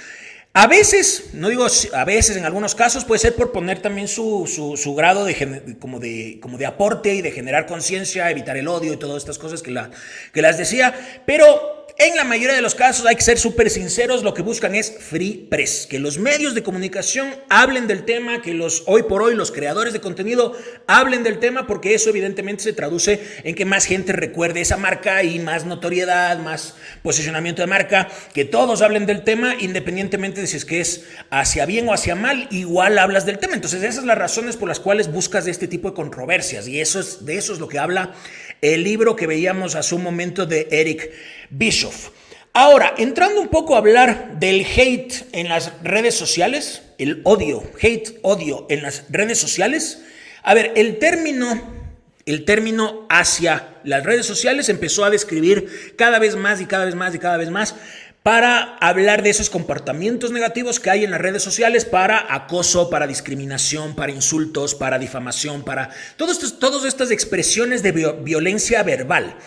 A 0.53 0.65
veces, 0.65 1.29
no 1.33 1.49
digo 1.49 1.67
a 1.93 2.05
veces, 2.05 2.35
en 2.35 2.43
algunos 2.43 2.73
casos 2.73 3.05
puede 3.05 3.19
ser 3.19 3.35
por 3.35 3.51
poner 3.51 3.81
también 3.81 4.07
su, 4.07 4.47
su, 4.47 4.95
grado 4.95 5.23
de, 5.23 5.77
como 5.79 5.99
de, 5.99 6.39
como 6.41 6.57
de 6.57 6.65
aporte 6.65 7.13
y 7.13 7.21
de 7.21 7.31
generar 7.31 7.67
conciencia, 7.67 8.29
evitar 8.31 8.57
el 8.57 8.67
odio 8.67 8.93
y 8.93 8.97
todas 8.97 9.17
estas 9.17 9.37
cosas 9.37 9.61
que, 9.61 9.71
la, 9.71 9.91
que 10.33 10.41
las 10.41 10.57
decía, 10.57 11.21
pero 11.27 11.78
en 12.01 12.15
la 12.15 12.23
mayoría 12.23 12.55
de 12.55 12.61
los 12.61 12.75
casos, 12.75 13.05
hay 13.05 13.17
que 13.17 13.21
ser 13.23 13.37
súper 13.37 13.69
sinceros, 13.69 14.23
lo 14.23 14.33
que 14.33 14.41
buscan 14.41 14.73
es 14.73 14.95
free 14.99 15.47
press, 15.49 15.85
que 15.85 15.99
los 15.99 16.17
medios 16.17 16.55
de 16.55 16.63
comunicación 16.63 17.35
hablen 17.49 17.87
del 17.87 18.05
tema, 18.05 18.41
que 18.41 18.53
los 18.53 18.83
hoy 18.85 19.03
por 19.03 19.21
hoy 19.21 19.35
los 19.35 19.51
creadores 19.51 19.91
de 19.91 19.99
contenido 19.99 20.55
hablen 20.87 21.23
del 21.23 21.39
tema, 21.39 21.67
porque 21.67 21.93
eso 21.93 22.09
evidentemente 22.09 22.63
se 22.63 22.71
traduce 22.71 23.21
en 23.43 23.53
que 23.53 23.65
más 23.65 23.83
gente 23.83 24.13
recuerde 24.13 24.61
esa 24.61 24.77
marca 24.77 25.23
y 25.23 25.39
más 25.39 25.65
notoriedad, 25.65 26.39
más 26.39 26.75
posicionamiento 27.03 27.61
de 27.61 27.67
marca, 27.67 28.07
que 28.33 28.45
todos 28.45 28.81
hablen 28.81 29.05
del 29.05 29.25
tema, 29.25 29.55
independientemente 29.59 30.39
de 30.39 30.47
si 30.47 30.55
es 30.55 30.63
que 30.63 30.79
es 30.79 31.03
hacia 31.29 31.65
bien 31.65 31.89
o 31.89 31.93
hacia 31.93 32.15
mal, 32.15 32.47
igual 32.49 32.97
hablas 32.97 33.25
del 33.25 33.39
tema. 33.39 33.55
Entonces, 33.55 33.83
esas 33.83 33.95
son 33.95 34.07
las 34.07 34.17
razones 34.17 34.55
por 34.55 34.69
las 34.69 34.79
cuales 34.79 35.11
buscas 35.11 35.47
este 35.47 35.67
tipo 35.67 35.89
de 35.89 35.95
controversias, 35.95 36.65
y 36.69 36.79
eso 36.79 37.01
es, 37.01 37.25
de 37.25 37.35
eso 37.35 37.51
es 37.51 37.59
lo 37.59 37.67
que 37.67 37.77
habla 37.77 38.13
el 38.61 38.83
libro 38.83 39.15
que 39.15 39.27
veíamos 39.27 39.75
hace 39.75 39.95
un 39.95 40.03
momento 40.03 40.45
de 40.45 40.67
Eric 40.71 41.11
Bischoff. 41.49 42.09
Ahora, 42.53 42.95
entrando 42.97 43.39
un 43.41 43.47
poco 43.47 43.75
a 43.75 43.77
hablar 43.77 44.39
del 44.39 44.65
hate 44.65 45.27
en 45.33 45.49
las 45.49 45.71
redes 45.83 46.15
sociales, 46.15 46.81
el 46.97 47.21
odio, 47.23 47.63
hate, 47.81 48.19
odio 48.21 48.65
en 48.69 48.81
las 48.81 49.03
redes 49.09 49.37
sociales. 49.39 50.03
A 50.43 50.53
ver, 50.53 50.73
el 50.75 50.97
término, 50.97 51.61
el 52.25 52.45
término 52.45 53.05
hacia 53.09 53.75
las 53.83 54.03
redes 54.03 54.25
sociales 54.25 54.67
empezó 54.69 55.05
a 55.05 55.09
describir 55.09 55.95
cada 55.95 56.19
vez 56.19 56.35
más 56.35 56.59
y 56.59 56.65
cada 56.65 56.85
vez 56.85 56.95
más 56.95 57.13
y 57.13 57.19
cada 57.19 57.37
vez 57.37 57.49
más 57.49 57.75
para 58.23 58.75
hablar 58.77 59.23
de 59.23 59.29
esos 59.29 59.49
comportamientos 59.49 60.31
negativos 60.31 60.79
que 60.79 60.89
hay 60.89 61.05
en 61.05 61.11
las 61.11 61.21
redes 61.21 61.41
sociales 61.41 61.85
para 61.85 62.33
acoso, 62.33 62.89
para 62.89 63.07
discriminación, 63.07 63.95
para 63.95 64.11
insultos, 64.11 64.75
para 64.75 64.99
difamación, 64.99 65.63
para 65.63 65.89
todas 66.17 66.83
estas 66.85 67.11
expresiones 67.11 67.81
de 67.81 67.91
violencia 67.91 68.83
verbal. 68.83 69.37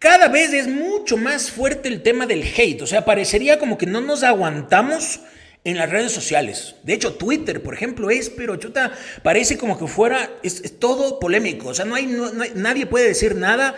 Cada 0.00 0.28
vez 0.28 0.54
es 0.54 0.66
mucho 0.66 1.18
más 1.18 1.50
fuerte 1.50 1.86
el 1.86 2.02
tema 2.02 2.26
del 2.26 2.42
hate, 2.42 2.80
o 2.80 2.86
sea, 2.86 3.04
parecería 3.04 3.58
como 3.58 3.76
que 3.76 3.84
no 3.84 4.00
nos 4.00 4.22
aguantamos 4.22 5.20
en 5.62 5.76
las 5.76 5.90
redes 5.90 6.10
sociales. 6.10 6.76
De 6.84 6.94
hecho, 6.94 7.16
Twitter, 7.16 7.62
por 7.62 7.74
ejemplo, 7.74 8.08
es, 8.08 8.30
pero 8.30 8.56
chuta, 8.56 8.92
parece 9.22 9.58
como 9.58 9.78
que 9.78 9.86
fuera, 9.86 10.30
es, 10.42 10.78
todo 10.78 11.20
polémico, 11.20 11.68
o 11.68 11.74
sea, 11.74 11.84
no 11.84 11.96
hay, 11.96 12.06
nadie 12.54 12.86
puede 12.86 13.08
decir 13.08 13.34
nada 13.34 13.76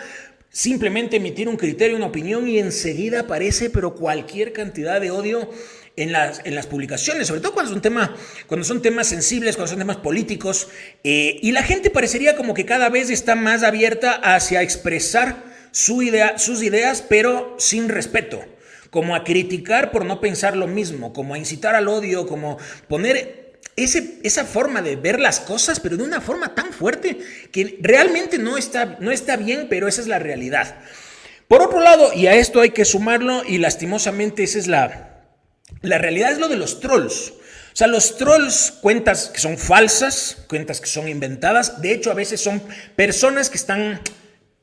simplemente 0.49 1.17
emitir 1.17 1.49
un 1.49 1.57
criterio, 1.57 1.97
una 1.97 2.05
opinión 2.05 2.47
y 2.47 2.57
enseguida 2.57 3.21
aparece, 3.21 3.69
pero 3.69 3.93
cualquier 3.93 4.53
cantidad 4.53 5.01
de 5.01 5.11
odio 5.11 5.49
en 5.97 6.13
las, 6.13 6.39
en 6.45 6.55
las 6.55 6.67
publicaciones, 6.67 7.27
sobre 7.27 7.41
todo 7.41 7.53
cuando 7.53 7.73
son, 7.73 7.81
tema, 7.81 8.15
cuando 8.47 8.63
son 8.63 8.81
temas 8.81 9.07
sensibles, 9.07 9.57
cuando 9.57 9.71
son 9.71 9.79
temas 9.79 9.97
políticos, 9.97 10.69
eh, 11.03 11.37
y 11.41 11.51
la 11.51 11.63
gente 11.63 11.89
parecería 11.89 12.37
como 12.37 12.53
que 12.53 12.65
cada 12.65 12.87
vez 12.87 13.09
está 13.09 13.35
más 13.35 13.61
abierta 13.61 14.13
hacia 14.13 14.61
expresar 14.61 15.51
su 15.73 16.03
idea, 16.03 16.37
sus 16.37 16.61
ideas, 16.61 17.03
pero 17.09 17.55
sin 17.57 17.89
respeto, 17.89 18.45
como 18.91 19.15
a 19.15 19.23
criticar 19.23 19.91
por 19.91 20.05
no 20.05 20.21
pensar 20.21 20.55
lo 20.55 20.67
mismo, 20.67 21.13
como 21.13 21.33
a 21.33 21.39
incitar 21.39 21.73
al 21.75 21.87
odio, 21.87 22.27
como 22.27 22.59
poner 22.87 23.59
esa 23.75 24.45
forma 24.45 24.83
de 24.83 24.95
ver 24.95 25.19
las 25.19 25.39
cosas, 25.39 25.79
pero 25.79 25.97
de 25.97 26.03
una 26.03 26.21
forma 26.21 26.53
tan 26.53 26.71
fuerte 26.71 27.17
que 27.51 27.79
realmente 27.81 28.37
no 28.37 28.55
está, 28.55 28.97
no 28.99 29.11
está 29.11 29.35
bien, 29.35 29.65
pero 29.67 29.87
esa 29.87 30.01
es 30.01 30.07
la 30.07 30.19
realidad. 30.19 30.75
Por 31.47 31.63
otro 31.63 31.79
lado, 31.81 32.13
y 32.13 32.27
a 32.27 32.35
esto 32.35 32.61
hay 32.61 32.69
que 32.69 32.85
sumarlo, 32.85 33.43
y 33.43 33.57
lastimosamente 33.57 34.43
esa 34.43 34.59
es 34.59 34.67
la, 34.67 35.23
la 35.81 35.97
realidad, 35.97 36.31
es 36.31 36.37
lo 36.37 36.49
de 36.49 36.55
los 36.55 36.79
trolls. 36.79 37.33
O 37.73 37.75
sea, 37.75 37.87
los 37.87 38.17
trolls, 38.17 38.71
cuentas 38.79 39.31
que 39.33 39.39
son 39.39 39.57
falsas, 39.57 40.37
cuentas 40.47 40.79
que 40.79 40.85
son 40.87 41.07
inventadas, 41.07 41.81
de 41.81 41.93
hecho 41.93 42.11
a 42.11 42.13
veces 42.13 42.39
son 42.39 42.61
personas 42.95 43.49
que 43.49 43.57
están 43.57 43.99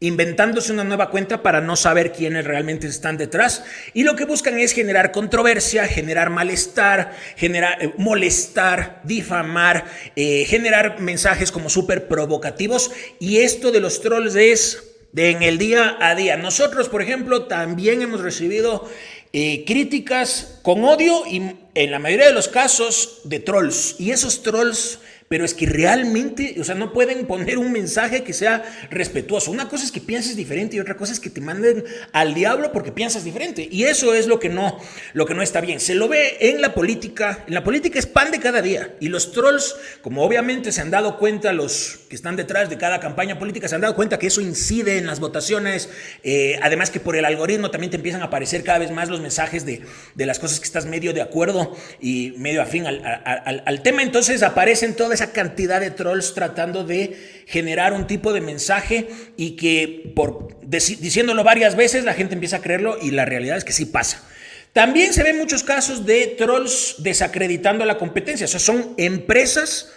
inventándose 0.02 0.72
una 0.72 0.82
nueva 0.82 1.10
cuenta 1.10 1.42
para 1.42 1.60
no 1.60 1.76
saber 1.76 2.12
quiénes 2.12 2.46
realmente 2.46 2.86
están 2.86 3.18
detrás. 3.18 3.64
Y 3.92 4.02
lo 4.02 4.16
que 4.16 4.24
buscan 4.24 4.58
es 4.58 4.72
generar 4.72 5.12
controversia, 5.12 5.86
generar 5.86 6.30
malestar, 6.30 7.12
generar 7.36 7.82
eh, 7.82 7.92
molestar, 7.98 9.02
difamar, 9.04 9.84
eh, 10.16 10.46
generar 10.46 11.00
mensajes 11.00 11.52
como 11.52 11.68
súper 11.68 12.08
provocativos. 12.08 12.90
Y 13.18 13.38
esto 13.38 13.70
de 13.70 13.80
los 13.80 14.00
trolls 14.00 14.34
es 14.36 14.84
de 15.12 15.30
en 15.30 15.42
el 15.42 15.58
día 15.58 15.98
a 16.00 16.14
día. 16.14 16.38
Nosotros, 16.38 16.88
por 16.88 17.02
ejemplo, 17.02 17.44
también 17.44 18.00
hemos 18.00 18.22
recibido 18.22 18.88
eh, 19.34 19.64
críticas 19.66 20.60
con 20.62 20.82
odio 20.82 21.26
y 21.26 21.56
en 21.74 21.90
la 21.90 21.98
mayoría 21.98 22.26
de 22.26 22.32
los 22.32 22.48
casos 22.48 23.20
de 23.24 23.38
trolls. 23.40 23.96
Y 23.98 24.12
esos 24.12 24.42
trolls 24.42 24.98
pero 25.30 25.44
es 25.44 25.54
que 25.54 25.64
realmente, 25.64 26.56
o 26.60 26.64
sea, 26.64 26.74
no 26.74 26.92
pueden 26.92 27.24
poner 27.24 27.56
un 27.56 27.70
mensaje 27.70 28.24
que 28.24 28.32
sea 28.32 28.64
respetuoso. 28.90 29.52
Una 29.52 29.68
cosa 29.68 29.84
es 29.84 29.92
que 29.92 30.00
pienses 30.00 30.34
diferente 30.34 30.74
y 30.74 30.80
otra 30.80 30.96
cosa 30.96 31.12
es 31.12 31.20
que 31.20 31.30
te 31.30 31.40
manden 31.40 31.84
al 32.10 32.34
diablo 32.34 32.72
porque 32.72 32.90
piensas 32.90 33.22
diferente. 33.22 33.68
Y 33.70 33.84
eso 33.84 34.12
es 34.12 34.26
lo 34.26 34.40
que 34.40 34.48
no, 34.48 34.80
lo 35.12 35.26
que 35.26 35.34
no 35.34 35.42
está 35.42 35.60
bien. 35.60 35.78
Se 35.78 35.94
lo 35.94 36.08
ve 36.08 36.36
en 36.40 36.60
la 36.60 36.74
política. 36.74 37.44
En 37.46 37.54
la 37.54 37.62
política 37.62 38.00
es 38.00 38.06
pan 38.06 38.32
de 38.32 38.40
cada 38.40 38.60
día. 38.60 38.96
Y 38.98 39.06
los 39.06 39.30
trolls, 39.30 39.76
como 40.02 40.24
obviamente 40.24 40.72
se 40.72 40.80
han 40.80 40.90
dado 40.90 41.16
cuenta 41.16 41.52
los 41.52 42.00
que 42.08 42.16
están 42.16 42.34
detrás 42.34 42.68
de 42.68 42.76
cada 42.76 42.98
campaña 42.98 43.38
política, 43.38 43.68
se 43.68 43.76
han 43.76 43.82
dado 43.82 43.94
cuenta 43.94 44.18
que 44.18 44.26
eso 44.26 44.40
incide 44.40 44.98
en 44.98 45.06
las 45.06 45.20
votaciones. 45.20 45.90
Eh, 46.24 46.58
además 46.60 46.90
que 46.90 46.98
por 46.98 47.14
el 47.14 47.24
algoritmo 47.24 47.70
también 47.70 47.92
te 47.92 47.98
empiezan 47.98 48.22
a 48.22 48.24
aparecer 48.24 48.64
cada 48.64 48.80
vez 48.80 48.90
más 48.90 49.08
los 49.08 49.20
mensajes 49.20 49.64
de, 49.64 49.82
de 50.12 50.26
las 50.26 50.40
cosas 50.40 50.58
que 50.58 50.66
estás 50.66 50.86
medio 50.86 51.12
de 51.12 51.22
acuerdo 51.22 51.76
y 52.00 52.34
medio 52.36 52.60
afín 52.60 52.88
al, 52.88 53.04
al, 53.04 53.62
al 53.64 53.82
tema. 53.84 54.02
Entonces 54.02 54.42
aparecen 54.42 54.96
todas 54.96 55.19
esa 55.20 55.32
cantidad 55.32 55.80
de 55.80 55.90
trolls 55.90 56.32
tratando 56.32 56.84
de 56.84 57.44
generar 57.46 57.92
un 57.92 58.06
tipo 58.06 58.32
de 58.32 58.40
mensaje 58.40 59.08
y 59.36 59.52
que 59.56 60.12
por 60.16 60.56
diciéndolo 60.62 61.44
varias 61.44 61.76
veces 61.76 62.04
la 62.04 62.14
gente 62.14 62.34
empieza 62.34 62.56
a 62.56 62.62
creerlo 62.62 62.96
y 63.00 63.10
la 63.10 63.26
realidad 63.26 63.58
es 63.58 63.64
que 63.64 63.72
sí 63.72 63.84
pasa. 63.84 64.24
También 64.72 65.12
se 65.12 65.22
ven 65.22 65.36
muchos 65.36 65.62
casos 65.62 66.06
de 66.06 66.28
trolls 66.38 66.96
desacreditando 66.98 67.84
la 67.84 67.98
competencia, 67.98 68.46
o 68.46 68.48
sea, 68.48 68.60
son 68.60 68.94
empresas 68.96 69.92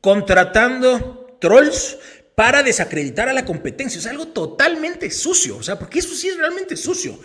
contratando 0.00 1.36
trolls 1.40 1.98
para 2.34 2.62
desacreditar 2.62 3.28
a 3.28 3.32
la 3.32 3.44
competencia. 3.44 3.98
Es 3.98 4.06
algo 4.06 4.28
totalmente 4.28 5.10
sucio, 5.10 5.58
o 5.58 5.62
sea, 5.62 5.78
porque 5.78 5.98
eso 5.98 6.14
sí 6.14 6.28
es 6.28 6.38
realmente 6.38 6.76
sucio. 6.76 7.18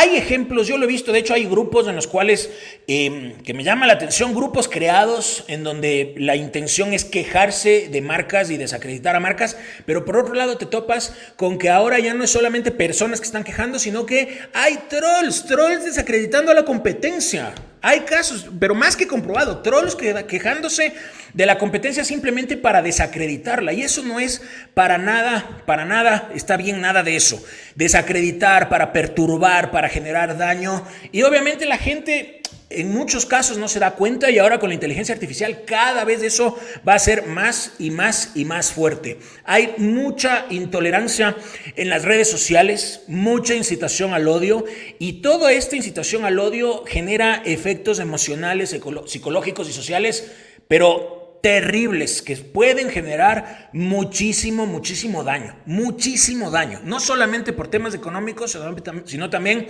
Hay 0.00 0.14
ejemplos, 0.14 0.68
yo 0.68 0.78
lo 0.78 0.84
he 0.84 0.86
visto, 0.86 1.10
de 1.10 1.18
hecho 1.18 1.34
hay 1.34 1.44
grupos 1.44 1.88
en 1.88 1.96
los 1.96 2.06
cuales, 2.06 2.50
em, 2.86 3.32
que 3.42 3.52
me 3.52 3.64
llama 3.64 3.84
la 3.84 3.94
atención, 3.94 4.32
grupos 4.32 4.68
creados 4.68 5.42
en 5.48 5.64
donde 5.64 6.14
la 6.18 6.36
intención 6.36 6.92
es 6.92 7.04
quejarse 7.04 7.88
de 7.90 8.00
marcas 8.00 8.48
y 8.52 8.56
desacreditar 8.56 9.16
a 9.16 9.18
marcas, 9.18 9.56
pero 9.86 10.04
por 10.04 10.16
otro 10.16 10.34
lado 10.34 10.56
te 10.56 10.66
topas 10.66 11.14
con 11.34 11.58
que 11.58 11.68
ahora 11.68 11.98
ya 11.98 12.14
no 12.14 12.22
es 12.22 12.30
solamente 12.30 12.70
personas 12.70 13.20
que 13.20 13.26
están 13.26 13.42
quejando, 13.42 13.80
sino 13.80 14.06
que 14.06 14.38
hay 14.54 14.78
trolls, 14.88 15.46
trolls 15.46 15.84
desacreditando 15.84 16.52
a 16.52 16.54
la 16.54 16.64
competencia. 16.64 17.52
Hay 17.80 18.00
casos, 18.00 18.46
pero 18.58 18.74
más 18.74 18.96
que 18.96 19.06
comprobado, 19.06 19.62
trolls 19.62 19.94
quejándose 19.94 20.94
de 21.32 21.46
la 21.46 21.58
competencia 21.58 22.04
simplemente 22.04 22.56
para 22.56 22.82
desacreditarla. 22.82 23.72
Y 23.72 23.82
eso 23.82 24.02
no 24.02 24.18
es 24.18 24.42
para 24.74 24.98
nada, 24.98 25.62
para 25.66 25.84
nada, 25.84 26.30
está 26.34 26.56
bien 26.56 26.80
nada 26.80 27.02
de 27.02 27.16
eso. 27.16 27.42
Desacreditar, 27.76 28.68
para 28.68 28.92
perturbar, 28.92 29.70
para 29.70 29.88
generar 29.88 30.36
daño. 30.36 30.84
Y 31.12 31.22
obviamente 31.22 31.66
la 31.66 31.78
gente 31.78 32.37
en 32.70 32.90
muchos 32.92 33.24
casos 33.24 33.56
no 33.56 33.68
se 33.68 33.78
da 33.78 33.92
cuenta 33.92 34.30
y 34.30 34.38
ahora 34.38 34.58
con 34.58 34.68
la 34.68 34.74
inteligencia 34.74 35.14
artificial 35.14 35.64
cada 35.64 36.04
vez 36.04 36.22
eso 36.22 36.58
va 36.86 36.94
a 36.94 36.98
ser 36.98 37.26
más 37.26 37.72
y 37.78 37.90
más 37.90 38.32
y 38.34 38.44
más 38.44 38.72
fuerte. 38.72 39.18
Hay 39.44 39.74
mucha 39.78 40.46
intolerancia 40.50 41.36
en 41.76 41.88
las 41.88 42.04
redes 42.04 42.30
sociales, 42.30 43.02
mucha 43.06 43.54
incitación 43.54 44.12
al 44.12 44.28
odio 44.28 44.64
y 44.98 45.22
toda 45.22 45.52
esta 45.52 45.76
incitación 45.76 46.24
al 46.24 46.38
odio 46.38 46.84
genera 46.86 47.42
efectos 47.44 48.00
emocionales, 48.00 48.76
psicológicos 49.06 49.68
y 49.68 49.72
sociales, 49.72 50.30
pero 50.68 51.38
terribles 51.42 52.20
que 52.20 52.36
pueden 52.36 52.90
generar 52.90 53.70
muchísimo, 53.72 54.66
muchísimo 54.66 55.24
daño, 55.24 55.56
muchísimo 55.66 56.50
daño, 56.50 56.80
no 56.84 57.00
solamente 57.00 57.52
por 57.52 57.68
temas 57.68 57.94
económicos, 57.94 58.58
sino 59.06 59.30
también 59.30 59.68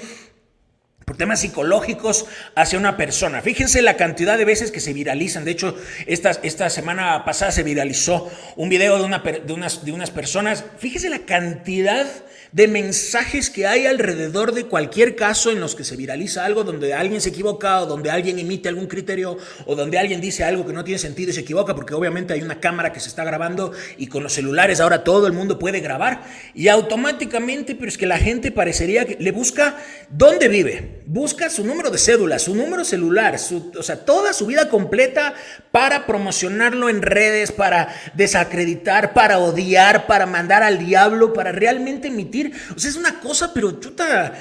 por 1.08 1.16
temas 1.16 1.40
psicológicos 1.40 2.26
hacia 2.54 2.78
una 2.78 2.98
persona. 2.98 3.40
Fíjense 3.40 3.80
la 3.80 3.96
cantidad 3.96 4.36
de 4.36 4.44
veces 4.44 4.70
que 4.70 4.78
se 4.78 4.92
viralizan. 4.92 5.42
De 5.46 5.52
hecho, 5.52 5.74
esta, 6.06 6.32
esta 6.42 6.68
semana 6.68 7.24
pasada 7.24 7.50
se 7.50 7.62
viralizó 7.62 8.30
un 8.56 8.68
video 8.68 8.98
de, 8.98 9.04
una, 9.04 9.18
de, 9.20 9.52
unas, 9.54 9.86
de 9.86 9.92
unas 9.92 10.10
personas. 10.10 10.66
Fíjense 10.78 11.08
la 11.08 11.20
cantidad 11.20 12.06
de 12.52 12.68
mensajes 12.68 13.50
que 13.50 13.66
hay 13.66 13.86
alrededor 13.86 14.52
de 14.52 14.64
cualquier 14.64 15.16
caso 15.16 15.50
en 15.50 15.60
los 15.60 15.74
que 15.74 15.84
se 15.84 15.96
viraliza 15.96 16.44
algo 16.44 16.64
donde 16.64 16.94
alguien 16.94 17.20
se 17.20 17.28
equivoca 17.28 17.82
o 17.82 17.86
donde 17.86 18.10
alguien 18.10 18.38
emite 18.38 18.68
algún 18.68 18.86
criterio 18.86 19.36
o 19.66 19.74
donde 19.74 19.98
alguien 19.98 20.20
dice 20.20 20.44
algo 20.44 20.66
que 20.66 20.72
no 20.72 20.84
tiene 20.84 20.98
sentido 20.98 21.30
y 21.30 21.34
se 21.34 21.40
equivoca 21.40 21.74
porque 21.74 21.94
obviamente 21.94 22.32
hay 22.32 22.40
una 22.40 22.60
cámara 22.60 22.92
que 22.92 23.00
se 23.00 23.08
está 23.08 23.24
grabando 23.24 23.72
y 23.98 24.06
con 24.06 24.22
los 24.22 24.32
celulares 24.32 24.80
ahora 24.80 25.04
todo 25.04 25.26
el 25.26 25.34
mundo 25.34 25.58
puede 25.58 25.80
grabar 25.80 26.22
y 26.54 26.68
automáticamente 26.68 27.74
pero 27.74 27.88
es 27.88 27.98
que 27.98 28.06
la 28.06 28.18
gente 28.18 28.50
parecería 28.50 29.04
que 29.04 29.16
le 29.20 29.30
busca 29.30 29.76
dónde 30.08 30.48
vive 30.48 30.97
busca 31.06 31.48
su 31.50 31.64
número 31.64 31.90
de 31.90 31.98
cédula, 31.98 32.38
su 32.38 32.54
número 32.54 32.84
celular, 32.84 33.38
su, 33.38 33.72
o 33.78 33.82
sea, 33.82 34.04
toda 34.04 34.32
su 34.32 34.46
vida 34.46 34.68
completa 34.68 35.34
para 35.70 36.06
promocionarlo 36.06 36.88
en 36.88 37.02
redes, 37.02 37.52
para 37.52 37.94
desacreditar, 38.14 39.12
para 39.12 39.38
odiar, 39.38 40.06
para 40.06 40.26
mandar 40.26 40.62
al 40.62 40.78
diablo, 40.78 41.32
para 41.32 41.52
realmente 41.52 42.08
emitir. 42.08 42.52
O 42.74 42.78
sea, 42.78 42.90
es 42.90 42.96
una 42.96 43.20
cosa, 43.20 43.52
pero 43.54 43.78
chuta, 43.80 44.34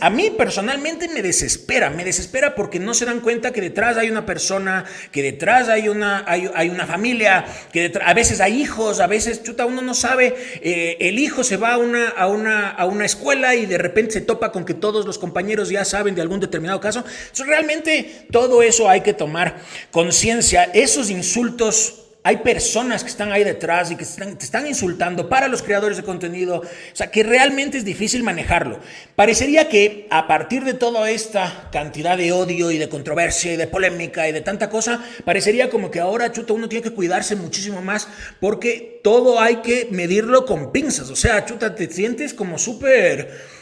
a 0.00 0.10
mí 0.10 0.30
personalmente 0.36 1.08
me 1.08 1.22
desespera, 1.22 1.90
me 1.90 2.04
desespera 2.04 2.54
porque 2.54 2.78
no 2.78 2.94
se 2.94 3.04
dan 3.04 3.20
cuenta 3.20 3.52
que 3.52 3.60
detrás 3.60 3.96
hay 3.96 4.10
una 4.10 4.26
persona, 4.26 4.84
que 5.10 5.22
detrás 5.22 5.68
hay 5.68 5.88
una, 5.88 6.24
hay, 6.26 6.68
una 6.68 6.86
familia, 6.86 7.44
que 7.72 7.92
a 8.04 8.14
veces 8.14 8.40
hay 8.40 8.60
hijos, 8.60 9.00
a 9.00 9.06
veces, 9.06 9.42
chuta, 9.42 9.66
uno 9.66 9.82
no 9.82 9.94
sabe, 9.94 10.34
eh, 10.62 10.96
el 11.00 11.18
hijo 11.18 11.42
se 11.44 11.56
va 11.56 11.74
a 11.74 11.78
una, 11.78 12.08
a, 12.08 12.26
una, 12.28 12.70
a 12.70 12.86
una 12.86 13.04
escuela 13.04 13.54
y 13.54 13.66
de 13.66 13.78
repente 13.78 14.12
se 14.12 14.20
topa 14.20 14.52
con 14.52 14.64
que 14.64 14.74
todos 14.74 15.04
los 15.04 15.18
compañeros 15.18 15.68
ya 15.68 15.84
saben 15.84 15.95
de 16.04 16.22
algún 16.22 16.40
determinado 16.40 16.80
caso. 16.80 17.04
realmente 17.46 18.26
todo 18.30 18.62
eso 18.62 18.88
hay 18.88 19.00
que 19.00 19.12
tomar 19.12 19.56
conciencia. 19.90 20.64
Esos 20.74 21.10
insultos 21.10 22.06
hay 22.26 22.38
personas 22.38 23.04
que 23.04 23.10
están 23.10 23.30
ahí 23.30 23.44
detrás 23.44 23.92
y 23.92 23.94
que 23.94 24.04
te 24.04 24.44
están 24.44 24.66
insultando 24.66 25.28
para 25.28 25.46
los 25.46 25.62
creadores 25.62 25.96
de 25.96 26.02
contenido. 26.02 26.56
O 26.56 26.64
sea, 26.92 27.08
que 27.08 27.22
realmente 27.22 27.78
es 27.78 27.84
difícil 27.84 28.24
manejarlo. 28.24 28.80
Parecería 29.14 29.68
que 29.68 30.08
a 30.10 30.26
partir 30.26 30.64
de 30.64 30.74
toda 30.74 31.08
esta 31.08 31.68
cantidad 31.70 32.18
de 32.18 32.32
odio 32.32 32.72
y 32.72 32.78
de 32.78 32.88
controversia 32.88 33.52
y 33.52 33.56
de 33.56 33.68
polémica 33.68 34.28
y 34.28 34.32
de 34.32 34.40
tanta 34.40 34.68
cosa, 34.68 35.04
parecería 35.24 35.70
como 35.70 35.88
que 35.88 36.00
ahora, 36.00 36.32
chuta, 36.32 36.52
uno 36.52 36.68
tiene 36.68 36.82
que 36.82 36.90
cuidarse 36.90 37.36
muchísimo 37.36 37.80
más 37.80 38.08
porque 38.40 39.00
todo 39.04 39.40
hay 39.40 39.58
que 39.58 39.86
medirlo 39.92 40.46
con 40.46 40.72
pinzas. 40.72 41.10
O 41.10 41.16
sea, 41.16 41.44
chuta, 41.44 41.76
te 41.76 41.88
sientes 41.88 42.34
como 42.34 42.58
súper 42.58 43.55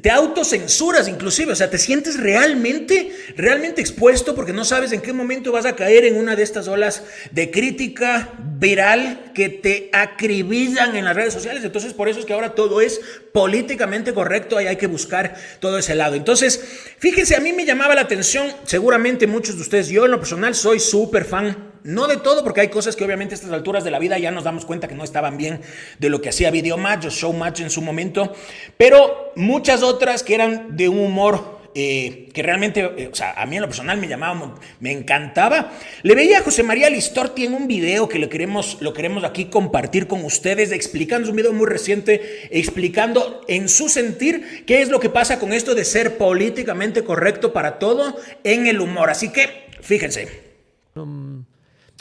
te 0.00 0.10
autocensuras 0.10 1.08
inclusive, 1.08 1.52
o 1.52 1.56
sea, 1.56 1.68
te 1.68 1.76
sientes 1.76 2.18
realmente, 2.18 3.12
realmente 3.36 3.82
expuesto 3.82 4.34
porque 4.34 4.54
no 4.54 4.64
sabes 4.64 4.92
en 4.92 5.02
qué 5.02 5.12
momento 5.12 5.52
vas 5.52 5.66
a 5.66 5.76
caer 5.76 6.06
en 6.06 6.16
una 6.16 6.36
de 6.36 6.42
estas 6.42 6.68
olas 6.68 7.02
de 7.32 7.50
crítica 7.50 8.32
viral 8.58 9.30
que 9.34 9.50
te 9.50 9.90
acribillan 9.92 10.96
en 10.96 11.04
las 11.04 11.14
redes 11.14 11.34
sociales. 11.34 11.62
Entonces, 11.64 11.92
por 11.92 12.08
eso 12.08 12.18
es 12.18 12.24
que 12.24 12.32
ahora 12.32 12.54
todo 12.54 12.80
es 12.80 13.00
políticamente 13.32 14.14
correcto 14.14 14.58
y 14.60 14.66
hay 14.66 14.76
que 14.76 14.86
buscar 14.86 15.36
todo 15.60 15.78
ese 15.78 15.94
lado. 15.94 16.14
Entonces, 16.14 16.60
fíjense, 16.98 17.36
a 17.36 17.40
mí 17.40 17.52
me 17.52 17.66
llamaba 17.66 17.94
la 17.94 18.02
atención, 18.02 18.50
seguramente 18.64 19.26
muchos 19.26 19.56
de 19.56 19.62
ustedes, 19.62 19.88
yo 19.88 20.06
en 20.06 20.12
lo 20.12 20.18
personal 20.18 20.54
soy 20.54 20.80
súper 20.80 21.24
fan 21.24 21.67
no 21.88 22.06
de 22.06 22.18
todo, 22.18 22.44
porque 22.44 22.60
hay 22.60 22.68
cosas 22.68 22.96
que 22.96 23.04
obviamente 23.04 23.34
a 23.34 23.36
estas 23.36 23.50
alturas 23.50 23.82
de 23.82 23.90
la 23.90 23.98
vida 23.98 24.18
ya 24.18 24.30
nos 24.30 24.44
damos 24.44 24.66
cuenta 24.66 24.88
que 24.88 24.94
no 24.94 25.04
estaban 25.04 25.38
bien 25.38 25.62
de 25.98 26.10
lo 26.10 26.20
que 26.20 26.28
hacía 26.28 26.50
Videomatch 26.50 27.06
o 27.06 27.08
Showmatch 27.08 27.60
en 27.60 27.70
su 27.70 27.80
momento, 27.80 28.34
pero 28.76 29.32
muchas 29.36 29.82
otras 29.82 30.22
que 30.22 30.34
eran 30.34 30.76
de 30.76 30.90
un 30.90 30.98
humor 30.98 31.58
eh, 31.74 32.28
que 32.34 32.42
realmente, 32.42 32.80
eh, 32.80 33.08
o 33.10 33.14
sea, 33.14 33.32
a 33.32 33.46
mí 33.46 33.56
en 33.56 33.62
lo 33.62 33.68
personal 33.68 33.96
me 33.98 34.06
llamaba, 34.06 34.54
me 34.80 34.92
encantaba. 34.92 35.72
Le 36.02 36.14
veía 36.14 36.38
a 36.38 36.42
José 36.42 36.62
María 36.62 36.90
Listorti 36.90 37.46
en 37.46 37.54
un 37.54 37.66
video 37.66 38.06
que 38.06 38.18
lo 38.18 38.28
queremos, 38.28 38.76
lo 38.80 38.92
queremos 38.92 39.24
aquí 39.24 39.46
compartir 39.46 40.08
con 40.08 40.26
ustedes, 40.26 40.72
explicando, 40.72 41.24
es 41.24 41.30
un 41.30 41.36
video 41.36 41.54
muy 41.54 41.66
reciente, 41.66 42.48
explicando 42.50 43.42
en 43.48 43.68
su 43.70 43.88
sentir 43.88 44.64
qué 44.66 44.82
es 44.82 44.90
lo 44.90 45.00
que 45.00 45.08
pasa 45.08 45.38
con 45.38 45.54
esto 45.54 45.74
de 45.74 45.86
ser 45.86 46.18
políticamente 46.18 47.02
correcto 47.02 47.54
para 47.54 47.78
todo 47.78 48.14
en 48.44 48.66
el 48.66 48.80
humor. 48.80 49.08
Así 49.08 49.32
que, 49.32 49.68
fíjense. 49.80 50.48
Um, 50.94 51.27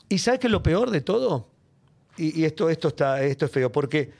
y 0.09 0.17
sabes 0.19 0.39
que 0.39 0.49
lo 0.49 0.63
peor 0.63 0.91
de 0.91 1.01
todo, 1.01 1.47
y, 2.17 2.45
esto, 2.45 2.69
esto, 2.69 2.89
está, 2.89 3.21
esto 3.21 3.45
es 3.45 3.51
feo, 3.51 3.71
porque 3.71 4.11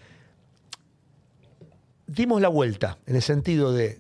dimos 2.05 2.41
la 2.41 2.49
vuelta 2.49 2.99
en 3.05 3.15
el 3.15 3.21
sentido 3.21 3.73
de 3.73 3.99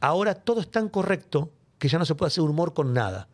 ahora 0.00 0.34
todo 0.34 0.60
es 0.60 0.70
tan 0.70 0.88
correcto 0.88 1.52
que 1.78 1.88
ya 1.88 1.98
no 1.98 2.04
se 2.04 2.14
puede 2.14 2.28
hacer 2.28 2.42
humor 2.42 2.74
con 2.74 2.92
nada. 2.92 3.28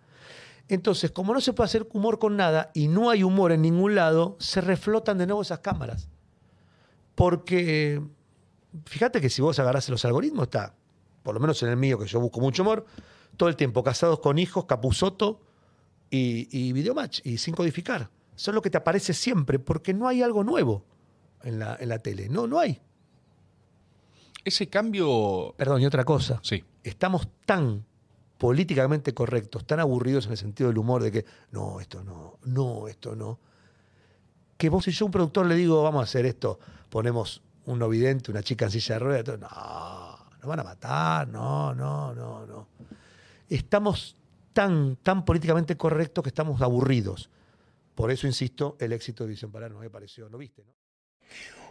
Entonces, 0.68 1.10
como 1.10 1.34
no 1.34 1.40
se 1.40 1.52
puede 1.52 1.66
hacer 1.66 1.86
humor 1.92 2.18
con 2.18 2.36
nada 2.36 2.70
y 2.74 2.88
no 2.88 3.10
hay 3.10 3.22
humor 3.22 3.52
en 3.52 3.62
ningún 3.62 3.94
lado, 3.94 4.36
se 4.38 4.60
reflotan 4.60 5.18
de 5.18 5.26
nuevo 5.26 5.42
esas 5.42 5.58
cámaras. 5.58 6.08
Porque 7.14 8.02
fíjate 8.86 9.20
que 9.20 9.30
si 9.30 9.42
vos 9.42 9.58
agarrás 9.58 9.88
los 9.88 10.04
algoritmos, 10.04 10.44
está, 10.44 10.74
por 11.22 11.34
lo 11.34 11.40
menos 11.40 11.62
en 11.62 11.68
el 11.68 11.76
mío, 11.76 11.98
que 11.98 12.06
yo 12.06 12.20
busco 12.20 12.40
mucho 12.40 12.62
humor, 12.62 12.86
todo 13.36 13.48
el 13.48 13.56
tiempo 13.56 13.82
casados 13.82 14.20
con 14.20 14.38
hijos, 14.38 14.64
capuzoto, 14.64 15.40
y, 16.14 16.48
y 16.50 16.72
Videomatch 16.72 17.20
y 17.24 17.38
sin 17.38 17.54
codificar. 17.54 18.08
Es 18.36 18.46
lo 18.48 18.62
que 18.62 18.70
te 18.70 18.78
aparece 18.78 19.14
siempre, 19.14 19.58
porque 19.58 19.92
no 19.94 20.06
hay 20.06 20.22
algo 20.22 20.44
nuevo 20.44 20.84
en 21.42 21.58
la, 21.58 21.76
en 21.78 21.88
la 21.88 21.98
tele. 21.98 22.28
No, 22.28 22.46
no 22.46 22.58
hay. 22.58 22.80
Ese 24.44 24.68
cambio. 24.68 25.54
Perdón, 25.56 25.82
y 25.82 25.86
otra 25.86 26.04
cosa. 26.04 26.40
Sí. 26.42 26.62
Estamos 26.82 27.28
tan 27.44 27.84
políticamente 28.38 29.14
correctos, 29.14 29.66
tan 29.66 29.80
aburridos 29.80 30.26
en 30.26 30.32
el 30.32 30.38
sentido 30.38 30.68
del 30.68 30.78
humor 30.78 31.02
de 31.02 31.10
que 31.10 31.24
no, 31.50 31.80
esto 31.80 32.04
no, 32.04 32.38
no, 32.44 32.88
esto 32.88 33.16
no. 33.16 33.38
Que 34.56 34.68
vos 34.68 34.86
y 34.86 34.92
yo, 34.92 35.06
un 35.06 35.12
productor, 35.12 35.46
le 35.46 35.54
digo, 35.54 35.82
vamos 35.82 36.00
a 36.00 36.04
hacer 36.04 36.26
esto, 36.26 36.58
ponemos 36.90 37.42
un 37.66 37.78
novidente, 37.78 38.30
una 38.30 38.42
chica 38.42 38.66
en 38.66 38.70
silla 38.70 38.96
de 38.96 38.98
ruedas, 38.98 39.38
no, 39.40 39.48
no 40.42 40.48
van 40.48 40.60
a 40.60 40.64
matar, 40.64 41.28
no, 41.28 41.74
no, 41.74 42.14
no, 42.14 42.46
no. 42.46 42.68
Estamos 43.48 44.16
tan, 44.54 44.96
tan 44.96 45.26
políticamente 45.26 45.76
correcto 45.76 46.22
que 46.22 46.30
estamos 46.30 46.62
aburridos. 46.62 47.28
Por 47.94 48.10
eso, 48.10 48.26
insisto, 48.26 48.76
el 48.80 48.92
éxito 48.92 49.24
de 49.24 49.30
Visión 49.30 49.52
Para 49.52 49.68
no 49.68 49.80
me 49.80 49.90
pareció, 49.90 50.28
¿no 50.30 50.38
viste? 50.38 50.64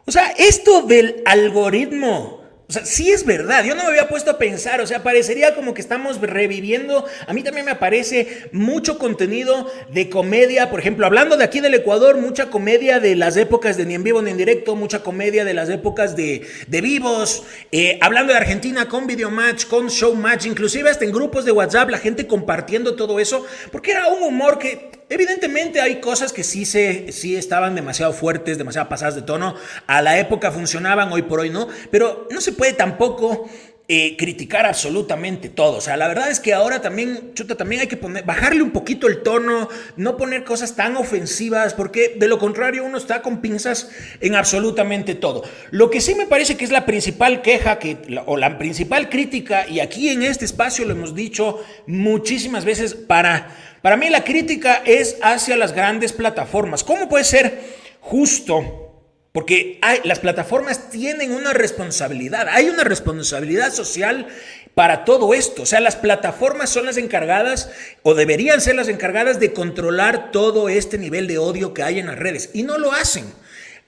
O 0.05 0.11
sea, 0.11 0.29
esto 0.37 0.83
del 0.83 1.23
algoritmo 1.25 2.42
sea, 2.73 2.85
sí 2.85 3.11
es 3.11 3.25
verdad, 3.25 3.63
yo 3.63 3.75
no 3.75 3.83
me 3.83 3.89
había 3.89 4.07
puesto 4.07 4.31
a 4.31 4.37
pensar, 4.37 4.81
o 4.81 4.87
sea, 4.87 5.03
parecería 5.03 5.55
como 5.55 5.73
que 5.73 5.81
estamos 5.81 6.19
reviviendo, 6.19 7.05
a 7.27 7.33
mí 7.33 7.43
también 7.43 7.65
me 7.65 7.71
aparece 7.71 8.49
mucho 8.51 8.97
contenido 8.97 9.71
de 9.89 10.09
comedia, 10.09 10.69
por 10.69 10.79
ejemplo, 10.79 11.05
hablando 11.05 11.37
de 11.37 11.43
aquí 11.43 11.59
del 11.59 11.73
Ecuador, 11.73 12.17
mucha 12.17 12.49
comedia 12.49 12.99
de 12.99 13.15
las 13.15 13.37
épocas 13.37 13.77
de 13.77 13.85
ni 13.85 13.95
en 13.95 14.03
vivo 14.03 14.21
ni 14.21 14.31
en 14.31 14.37
directo, 14.37 14.75
mucha 14.75 15.03
comedia 15.03 15.45
de 15.45 15.53
las 15.53 15.69
épocas 15.69 16.15
de, 16.15 16.47
de 16.67 16.81
vivos, 16.81 17.43
eh, 17.71 17.97
hablando 18.01 18.33
de 18.33 18.39
Argentina 18.39 18.87
con 18.87 19.07
video 19.07 19.29
match, 19.29 19.65
con 19.65 19.89
show 19.89 20.15
match, 20.15 20.45
inclusive 20.45 20.89
hasta 20.89 21.05
en 21.05 21.11
grupos 21.11 21.45
de 21.45 21.51
WhatsApp, 21.51 21.89
la 21.89 21.99
gente 21.99 22.27
compartiendo 22.27 22.95
todo 22.95 23.19
eso, 23.19 23.45
porque 23.71 23.91
era 23.91 24.07
un 24.07 24.23
humor 24.23 24.59
que 24.59 24.92
Evidentemente 25.13 25.79
hay 25.79 26.01
cosas 26.01 26.33
que 26.33 26.43
sí, 26.43 26.65
se, 26.65 27.11
sí 27.11 27.35
estaban 27.35 27.75
demasiado 27.75 28.13
fuertes, 28.13 28.57
demasiado 28.57 28.89
pasadas 28.89 29.13
de 29.13 29.21
tono. 29.21 29.53
A 29.85 30.01
la 30.01 30.17
época 30.17 30.51
funcionaban, 30.51 31.11
hoy 31.11 31.21
por 31.21 31.39
hoy 31.39 31.51
no. 31.51 31.67
Pero 31.91 32.27
no 32.31 32.41
se 32.41 32.51
puede 32.51 32.73
tampoco 32.73 33.47
eh, 33.87 34.15
criticar 34.17 34.65
absolutamente 34.65 35.49
todo. 35.49 35.77
O 35.77 35.81
sea, 35.81 35.97
la 35.97 36.07
verdad 36.07 36.31
es 36.31 36.39
que 36.39 36.51
ahora 36.51 36.81
también, 36.81 37.35
chuta, 37.35 37.55
también 37.55 37.81
hay 37.81 37.87
que 37.87 37.95
poner, 37.95 38.23
bajarle 38.23 38.63
un 38.63 38.71
poquito 38.71 39.05
el 39.05 39.21
tono, 39.21 39.69
no 39.97 40.17
poner 40.17 40.43
cosas 40.43 40.75
tan 40.75 40.97
ofensivas, 40.97 41.75
porque 41.75 42.15
de 42.17 42.27
lo 42.27 42.39
contrario 42.39 42.83
uno 42.83 42.97
está 42.97 43.21
con 43.21 43.39
pinzas 43.39 43.91
en 44.19 44.33
absolutamente 44.33 45.13
todo. 45.13 45.43
Lo 45.69 45.91
que 45.91 46.01
sí 46.01 46.15
me 46.15 46.25
parece 46.25 46.57
que 46.57 46.65
es 46.65 46.71
la 46.71 46.87
principal 46.87 47.43
queja 47.43 47.77
que, 47.77 47.97
o 48.25 48.35
la 48.35 48.57
principal 48.57 49.09
crítica, 49.09 49.67
y 49.67 49.79
aquí 49.79 50.09
en 50.09 50.23
este 50.23 50.45
espacio 50.45 50.85
lo 50.85 50.93
hemos 50.93 51.13
dicho 51.13 51.63
muchísimas 51.85 52.65
veces, 52.65 52.95
para 52.95 53.53
para 53.83 53.97
mí 53.97 54.09
la 54.09 54.23
crítica 54.23 54.81
es 54.85 55.17
hacia 55.21 55.57
las 55.57 55.73
grandes 55.73 56.13
plataformas. 56.13 56.85
¿Cómo 56.85 57.09
puede 57.09 57.25
ser 57.25 57.59
justo? 57.99 58.93
Porque 59.33 59.81
las 60.05 60.19
plataformas 60.19 60.89
tienen 60.89 61.33
una 61.33 61.51
responsabilidad, 61.51 62.47
hay 62.47 62.69
una 62.69 62.85
responsabilidad 62.85 63.73
social 63.73 64.27
para 64.73 65.03
todo 65.03 65.33
esto. 65.33 65.63
O 65.63 65.65
sea, 65.65 65.81
las 65.81 65.97
plataformas 65.97 66.69
son 66.69 66.85
las 66.85 66.95
encargadas 66.95 67.71
o 68.03 68.13
deberían 68.13 68.61
ser 68.61 68.75
las 68.75 68.87
encargadas 68.87 69.41
de 69.41 69.51
controlar 69.51 70.31
todo 70.31 70.69
este 70.69 70.97
nivel 70.97 71.27
de 71.27 71.37
odio 71.39 71.73
que 71.73 71.83
hay 71.83 71.99
en 71.99 72.05
las 72.05 72.17
redes 72.17 72.51
y 72.53 72.63
no 72.63 72.77
lo 72.77 72.93
hacen. 72.93 73.25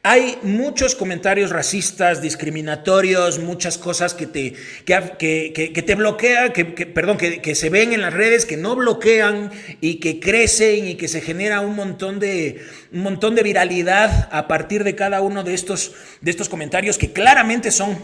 Hay 0.07 0.37
muchos 0.43 0.93
comentarios 0.93 1.49
racistas, 1.49 2.21
discriminatorios, 2.21 3.39
muchas 3.39 3.79
cosas 3.79 4.13
que 4.13 4.27
te, 4.27 4.53
que, 4.85 5.83
te 5.83 5.95
bloquean, 5.95 6.53
que, 6.53 6.63
perdón, 6.63 7.17
que, 7.17 7.55
se 7.55 7.71
ven 7.71 7.91
en 7.91 8.03
las 8.03 8.13
redes, 8.13 8.45
que 8.45 8.55
no 8.55 8.75
bloquean 8.75 9.49
y 9.81 9.95
que 9.95 10.19
crecen 10.19 10.87
y 10.87 10.93
que 10.93 11.07
se 11.07 11.21
genera 11.21 11.61
un 11.61 11.75
montón 11.75 12.19
de, 12.19 12.63
un 12.93 13.01
montón 13.01 13.33
de 13.33 13.41
viralidad 13.41 14.29
a 14.31 14.47
partir 14.47 14.83
de 14.83 14.93
cada 14.93 15.21
uno 15.21 15.43
de 15.43 15.55
estos, 15.55 15.93
de 16.21 16.29
estos 16.29 16.49
comentarios 16.49 16.99
que 16.99 17.11
claramente 17.11 17.71
son 17.71 17.97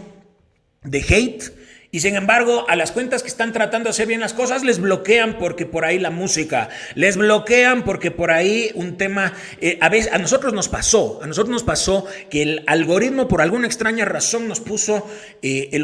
de 0.84 1.06
hate 1.08 1.54
y 1.94 2.00
sin 2.00 2.16
embargo, 2.16 2.66
a 2.70 2.78
las 2.78 2.94
cuentas 2.94 3.22
que 3.22 3.28
están 3.28 3.52
tratando 3.52 3.88
de 3.88 3.90
hacer 3.90 4.08
bien 4.08 4.22
las 4.22 4.34
cosas, 4.34 4.64
les 4.64 4.80
bloquean 4.80 5.38
porque 5.38 5.66
por 5.66 5.84
ahí 5.84 6.00
la 6.00 6.10
música, 6.10 6.70
les 6.96 7.18
bloquean 7.18 7.84
porque 7.84 8.12
por 8.12 8.32
ahí 8.32 8.72
un 8.76 8.96
tema, 8.96 9.34
eh, 9.60 9.78
a 9.82 9.90
veces 9.90 10.14
a 10.14 10.18
nosotros 10.18 10.54
nos 10.54 10.70
pasó, 10.70 11.20
a 11.22 11.28
nosotros 11.28 11.52
nos 11.52 11.64
pasó 11.64 12.06
que 12.30 12.44
el 12.44 12.64
algoritmo 12.68 13.28
por 13.28 13.42
alguna 13.42 13.68
extraña 13.68 14.06
razón 14.06 14.48
nos 14.48 14.62
puso, 14.62 15.06
eh, 15.42 15.82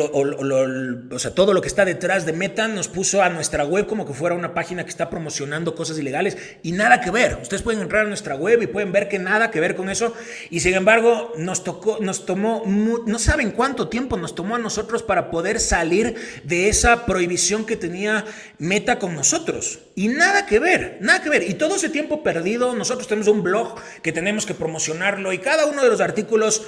o 1.11 1.19
sea, 1.19 1.35
todo 1.35 1.53
lo 1.53 1.61
que 1.61 1.67
está 1.67 1.83
detrás 1.83 2.25
de 2.25 2.31
Meta 2.31 2.69
nos 2.69 2.87
puso 2.87 3.21
a 3.21 3.27
nuestra 3.27 3.65
web 3.65 3.85
como 3.85 4.05
que 4.05 4.13
fuera 4.13 4.33
una 4.33 4.53
página 4.53 4.85
que 4.85 4.89
está 4.89 5.09
promocionando 5.09 5.75
cosas 5.75 5.99
ilegales 5.99 6.37
y 6.63 6.71
nada 6.71 7.01
que 7.01 7.11
ver. 7.11 7.37
Ustedes 7.41 7.63
pueden 7.63 7.81
entrar 7.81 8.05
a 8.05 8.07
nuestra 8.07 8.35
web 8.35 8.61
y 8.61 8.67
pueden 8.67 8.93
ver 8.93 9.09
que 9.09 9.19
nada 9.19 9.51
que 9.51 9.59
ver 9.59 9.75
con 9.75 9.89
eso 9.89 10.13
y 10.49 10.61
sin 10.61 10.73
embargo 10.73 11.33
nos 11.37 11.65
tocó, 11.65 11.97
nos 11.99 12.25
tomó, 12.25 12.63
no 12.65 13.19
saben 13.19 13.51
cuánto 13.51 13.89
tiempo 13.89 14.15
nos 14.15 14.35
tomó 14.35 14.55
a 14.55 14.59
nosotros 14.59 15.03
para 15.03 15.29
poder 15.29 15.59
salir 15.59 15.96
de 16.43 16.69
esa 16.69 17.05
prohibición 17.05 17.65
que 17.65 17.75
tenía 17.75 18.25
Meta 18.59 18.99
con 18.99 19.15
nosotros. 19.15 19.79
Y 19.95 20.07
nada 20.07 20.45
que 20.45 20.59
ver, 20.59 20.97
nada 21.01 21.21
que 21.21 21.29
ver. 21.29 21.49
Y 21.49 21.55
todo 21.55 21.75
ese 21.75 21.89
tiempo 21.89 22.23
perdido, 22.23 22.73
nosotros 22.75 23.07
tenemos 23.07 23.27
un 23.27 23.43
blog 23.43 23.75
que 24.01 24.11
tenemos 24.11 24.45
que 24.45 24.53
promocionarlo 24.53 25.33
y 25.33 25.39
cada 25.39 25.65
uno 25.65 25.83
de 25.83 25.89
los 25.89 26.01
artículos 26.01 26.63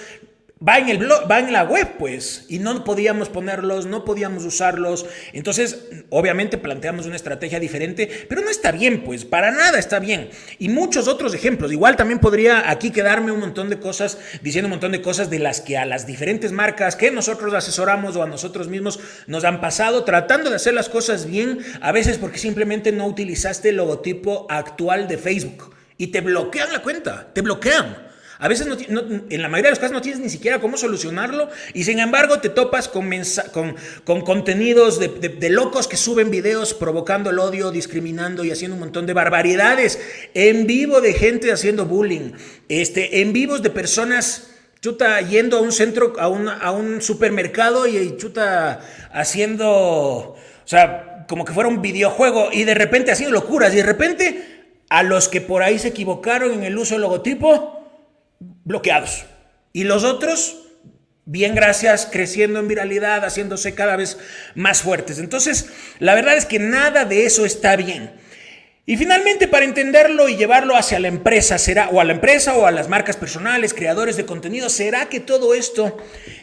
va 0.66 0.78
en 0.78 0.90
el 0.90 0.98
blog, 0.98 1.30
va 1.30 1.40
en 1.40 1.54
la 1.54 1.64
web, 1.64 1.96
pues, 1.98 2.46
y 2.50 2.60
no 2.60 2.84
podíamos 2.84 3.30
ponerlos, 3.30 3.86
no 3.86 4.04
podíamos 4.04 4.44
usarlos. 4.44 5.06
Entonces, 5.32 5.86
obviamente 6.10 6.58
planteamos 6.58 7.06
una 7.06 7.16
estrategia 7.16 7.60
diferente, 7.60 8.10
pero 8.28 8.42
no 8.42 8.50
está 8.50 8.72
bien, 8.72 9.04
pues, 9.04 9.24
para 9.24 9.52
nada 9.52 9.80
está 9.80 10.00
bien. 10.00 10.30
Y 10.58 10.70
muchos 10.70 11.08
otros 11.08 11.34
ejemplos. 11.34 11.72
Igual 11.72 11.96
también 11.96 12.20
podría 12.20 12.70
aquí 12.70 12.92
quedarme 12.92 13.32
un 13.32 13.40
montón 13.40 13.70
de 13.70 13.80
cosas, 13.80 14.18
diciendo 14.42 14.68
un 14.68 14.72
montón 14.72 14.92
de 14.92 15.02
cosas 15.02 15.30
de 15.30 15.40
las 15.40 15.62
que 15.62 15.78
a 15.78 15.86
las 15.86 16.06
diferentes 16.06 16.52
marcas 16.52 16.96
que 16.96 17.12
nosotros 17.12 17.54
asesoramos 17.54 18.16
o 18.16 18.24
a 18.24 18.28
nosotros 18.28 18.68
mismos 18.68 19.00
nos 19.28 19.46
han 19.46 19.62
pasado, 19.62 20.04
tratando 20.04 20.50
de 20.50 20.58
hacer 20.58 20.74
las 20.74 20.90
cosas 20.90 21.26
bien, 21.26 21.60
a 21.82 21.92
veces 21.92 22.18
porque 22.18 22.38
simplemente 22.38 22.92
no 22.92 23.06
utilizaste 23.08 23.70
el 23.70 23.78
logotipo 23.78 24.46
actual 24.50 25.08
de 25.08 25.18
Facebook 25.18 25.74
y 25.98 26.08
te 26.08 26.22
bloquean 26.22 26.74
la 26.74 26.82
cuenta, 26.82 27.30
te 27.34 27.42
bloquean. 27.42 28.09
A 28.42 28.48
veces 28.48 28.68
en 28.80 29.42
la 29.42 29.50
mayoría 29.50 29.68
de 29.68 29.72
los 29.72 29.80
casos 29.80 29.92
no 29.92 30.02
tienes 30.02 30.22
ni 30.22 30.30
siquiera 30.30 30.62
cómo 30.62 30.78
solucionarlo 30.78 31.50
y 31.74 31.84
sin 31.84 32.00
embargo 32.00 32.40
te 32.40 32.48
topas 32.48 32.88
con, 32.88 33.12
con, 34.06 34.22
contenidos 34.22 34.98
de, 34.98 35.50
locos 35.50 35.90
que 35.90 35.98
suben 35.98 36.32
videos 36.32 36.74
provocando 36.74 37.32
el 37.32 37.40
odio, 37.40 37.70
discriminando 37.70 38.46
y 38.46 38.52
haciendo 38.52 38.76
un 38.76 38.80
montón 38.80 39.06
de 39.06 39.12
barbaridades 39.12 40.00
en 40.34 40.68
vivo 40.68 41.02
de 41.02 41.12
gente 41.12 41.52
haciendo 41.52 41.86
bullying, 41.86 42.32
este, 42.70 43.20
en 43.20 43.34
vivos 43.34 43.62
de 43.62 43.72
personas 43.72 44.52
chuta 44.80 45.20
yendo 45.20 45.58
a 45.58 45.62
un 45.62 45.74
centro, 45.74 46.14
a 46.18 46.72
un 46.72 47.02
supermercado 47.02 47.88
y 47.88 48.16
chuta 48.16 48.80
haciendo, 49.12 49.68
o 49.70 50.38
sea, 50.64 51.26
como 51.28 51.44
que 51.44 51.52
fuera 51.52 51.68
un 51.68 51.82
videojuego 51.82 52.52
y 52.54 52.64
de 52.64 52.74
repente 52.74 53.12
haciendo 53.12 53.34
locuras 53.34 53.74
y 53.74 53.78
de 53.78 53.84
repente 53.84 54.46
a 54.88 55.04
los 55.04 55.28
que 55.28 55.42
por 55.42 55.62
ahí 55.62 55.78
se 55.78 55.90
equivocaron 55.90 56.54
en 56.54 56.64
el 56.64 56.78
uso 56.78 56.96
del 56.96 57.02
logotipo, 57.02 57.79
bloqueados. 58.70 59.26
Y 59.74 59.84
los 59.84 60.04
otros, 60.04 60.68
bien 61.26 61.56
gracias, 61.56 62.08
creciendo 62.10 62.60
en 62.60 62.68
viralidad, 62.68 63.26
haciéndose 63.26 63.74
cada 63.74 63.96
vez 63.96 64.20
más 64.54 64.84
fuertes. 64.84 65.18
Entonces, 65.18 65.70
la 65.98 66.14
verdad 66.14 66.38
es 66.38 66.46
que 66.46 66.60
nada 66.60 67.04
de 67.04 67.26
eso 67.26 67.46
está 67.46 67.76
bien. 67.76 68.12
Y 68.86 68.96
finalmente, 68.96 69.48
para 69.48 69.66
entenderlo 69.66 70.30
y 70.30 70.38
llevarlo 70.38 70.76
hacia 70.76 71.00
la 71.00 71.08
empresa, 71.08 71.58
será, 71.58 71.90
o 71.90 72.00
a 72.00 72.04
la 72.04 72.14
empresa 72.14 72.56
o 72.58 72.68
a 72.68 72.72
las 72.72 72.90
marcas 72.90 73.18
personales, 73.18 73.74
creadores 73.74 74.18
de 74.18 74.26
contenido, 74.26 74.70
¿será 74.70 75.10
que 75.10 75.20
todo 75.20 75.56
esto 75.56 75.98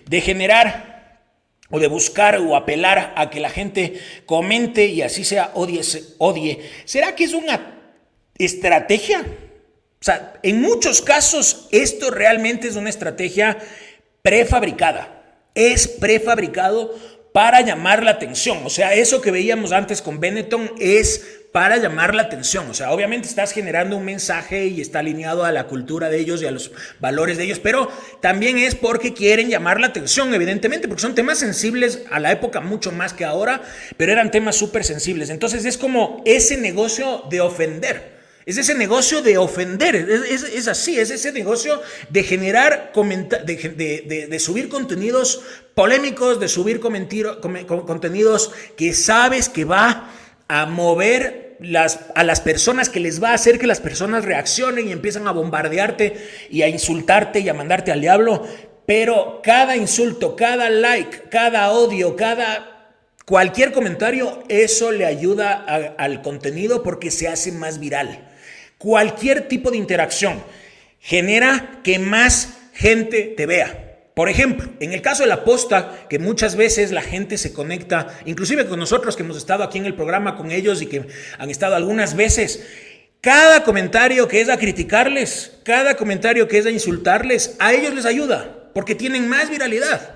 de 0.07 0.21
generar 0.21 1.21
o 1.71 1.79
de 1.79 1.87
buscar 1.87 2.39
o 2.39 2.57
apelar 2.57 3.15
a 3.17 3.31
que 3.31 3.39
la 3.39 3.51
gente 3.51 4.01
comente 4.27 4.87
y 4.87 5.03
así 5.03 5.25
sea 5.25 5.53
odie, 5.55 5.81
odie 6.19 6.71
¿será 6.85 7.15
que 7.15 7.25
es 7.25 7.35
una 7.35 7.81
estrategia? 8.39 9.25
O 10.01 10.05
sea, 10.05 10.35
en 10.43 10.61
muchos 10.61 11.03
casos 11.03 11.69
esto 11.71 12.11
realmente 12.11 12.69
es 12.69 12.77
una 12.77 12.91
estrategia 12.91 13.59
prefabricada. 14.23 15.23
Es 15.55 15.89
prefabricado 15.89 16.95
para 17.33 17.61
llamar 17.61 18.03
la 18.03 18.13
atención. 18.13 18.65
O 18.65 18.71
sea, 18.71 18.95
eso 18.95 19.21
que 19.21 19.31
veíamos 19.31 19.73
antes 19.73 20.01
con 20.01 20.21
Benetton 20.21 20.73
es 20.79 21.43
para 21.53 21.79
llamar 21.79 22.15
la 22.15 22.23
atención. 22.23 22.71
O 22.71 22.75
sea, 22.75 22.93
obviamente 22.93 23.29
estás 23.29 23.53
generando 23.53 23.97
un 23.97 24.05
mensaje 24.05 24.67
y 24.67 24.81
está 24.81 24.99
alineado 24.99 25.45
a 25.45 25.53
la 25.53 25.67
cultura 25.67 26.11
de 26.11 26.19
ellos 26.19 26.43
y 26.43 26.47
a 26.47 26.51
los 26.51 26.73
valores 27.01 27.39
de 27.39 27.45
ellos, 27.45 27.59
pero 27.59 27.91
también 28.21 28.59
es 28.59 28.75
porque 28.75 29.15
quieren 29.15 29.49
llamar 29.49 29.81
la 29.81 29.87
atención, 29.87 30.35
evidentemente, 30.35 30.89
porque 30.89 31.03
son 31.03 31.15
temas 31.15 31.39
sensibles 31.39 32.03
a 32.11 32.21
la 32.21 32.33
época 32.33 32.61
mucho 32.61 32.93
más 32.93 33.13
que 33.13 33.25
ahora, 33.25 33.63
pero 33.97 34.13
eran 34.13 34.31
temas 34.31 34.57
súper 34.57 34.85
sensibles. 34.85 35.31
Entonces 35.31 35.65
es 35.65 35.79
como 35.79 36.23
ese 36.27 36.57
negocio 36.57 37.25
de 37.31 37.41
ofender. 37.41 38.16
Es 38.47 38.59
ese 38.59 38.77
negocio 38.77 39.23
de 39.23 39.39
ofender, 39.39 39.97
es, 39.97 40.69
así, 40.69 41.01
es 41.01 41.11
ese 41.11 41.33
negocio 41.33 41.83
de 42.11 42.23
generar, 42.23 42.93
de, 42.95 44.29
de, 44.31 44.39
subir 44.39 44.69
contenidos 44.69 45.43
polémicos, 45.75 46.39
de 46.39 46.47
subir 46.47 46.79
contenidos 46.79 48.53
que 48.77 48.93
sabes 48.93 49.49
que 49.49 49.65
va 49.65 50.13
a 50.47 50.65
mover 50.65 51.59
a 52.15 52.23
las 52.23 52.41
personas, 52.41 52.89
que 52.89 53.01
les 53.01 53.21
va 53.21 53.31
a 53.31 53.35
hacer 53.35 53.59
que 53.59 53.67
las 53.67 53.81
personas 53.81 54.25
reaccionen 54.25 54.87
y 54.87 54.93
empiezan 54.93 55.27
a 55.27 55.33
bombardearte 55.33 56.15
y 56.49 56.63
a 56.63 56.69
insultarte 56.69 57.41
y 57.41 57.49
a 57.49 57.55
mandarte 57.55 57.91
al 57.91 58.01
diablo. 58.01 58.47
Pero 58.87 59.41
cada 59.43 59.77
insulto, 59.77 60.37
cada 60.37 60.71
like, 60.71 61.31
cada 61.31 61.73
odio, 61.73 62.15
cada 62.15 62.93
cualquier 63.25 63.73
comentario, 63.73 64.45
eso 64.49 64.93
le 64.93 65.05
ayuda 65.05 65.53
al 65.99 66.23
contenido 66.23 66.85
porque 66.85 67.11
se 67.11 67.27
hace 67.27 67.51
más 67.51 67.81
viral. 67.81 68.26
Cualquier 68.87 69.49
tipo 69.49 69.73
de 69.73 69.79
interacción 69.79 70.41
genera 71.01 71.81
que 71.83 71.99
más 71.99 72.57
gente 72.73 73.35
te 73.37 73.45
vea. 73.45 74.13
Por 74.15 74.29
ejemplo, 74.29 74.69
en 74.79 74.93
el 74.93 75.03
caso 75.03 75.25
de 75.25 75.29
la 75.29 75.43
posta, 75.43 76.07
que 76.09 76.21
muchas 76.21 76.55
veces 76.55 76.93
la 76.93 77.03
gente 77.03 77.37
se 77.37 77.53
conecta, 77.53 78.17
inclusive 78.27 78.69
con 78.69 78.79
nosotros 78.79 79.17
que 79.17 79.25
hemos 79.25 79.39
estado 79.39 79.65
aquí 79.65 79.79
en 79.79 79.87
el 79.87 79.97
programa 79.97 80.37
con 80.37 80.53
ellos 80.53 80.83
y 80.83 80.87
que 80.87 81.05
han 81.37 81.51
estado 81.51 81.75
algunas 81.75 82.15
veces, 82.15 82.65
cada 83.21 83.65
comentario 83.65 84.29
que 84.29 84.41
es 84.41 84.49
a 84.49 84.57
criticarles, 84.57 85.59
cada 85.65 85.97
comentario 85.97 86.47
que 86.47 86.59
es 86.59 86.67
a 86.67 86.71
insultarles, 86.71 87.57
a 87.59 87.75
ellos 87.75 87.93
les 87.93 88.05
ayuda, 88.05 88.71
porque 88.73 88.95
tienen 88.95 89.29
más 89.29 89.51
viralidad. 89.51 90.15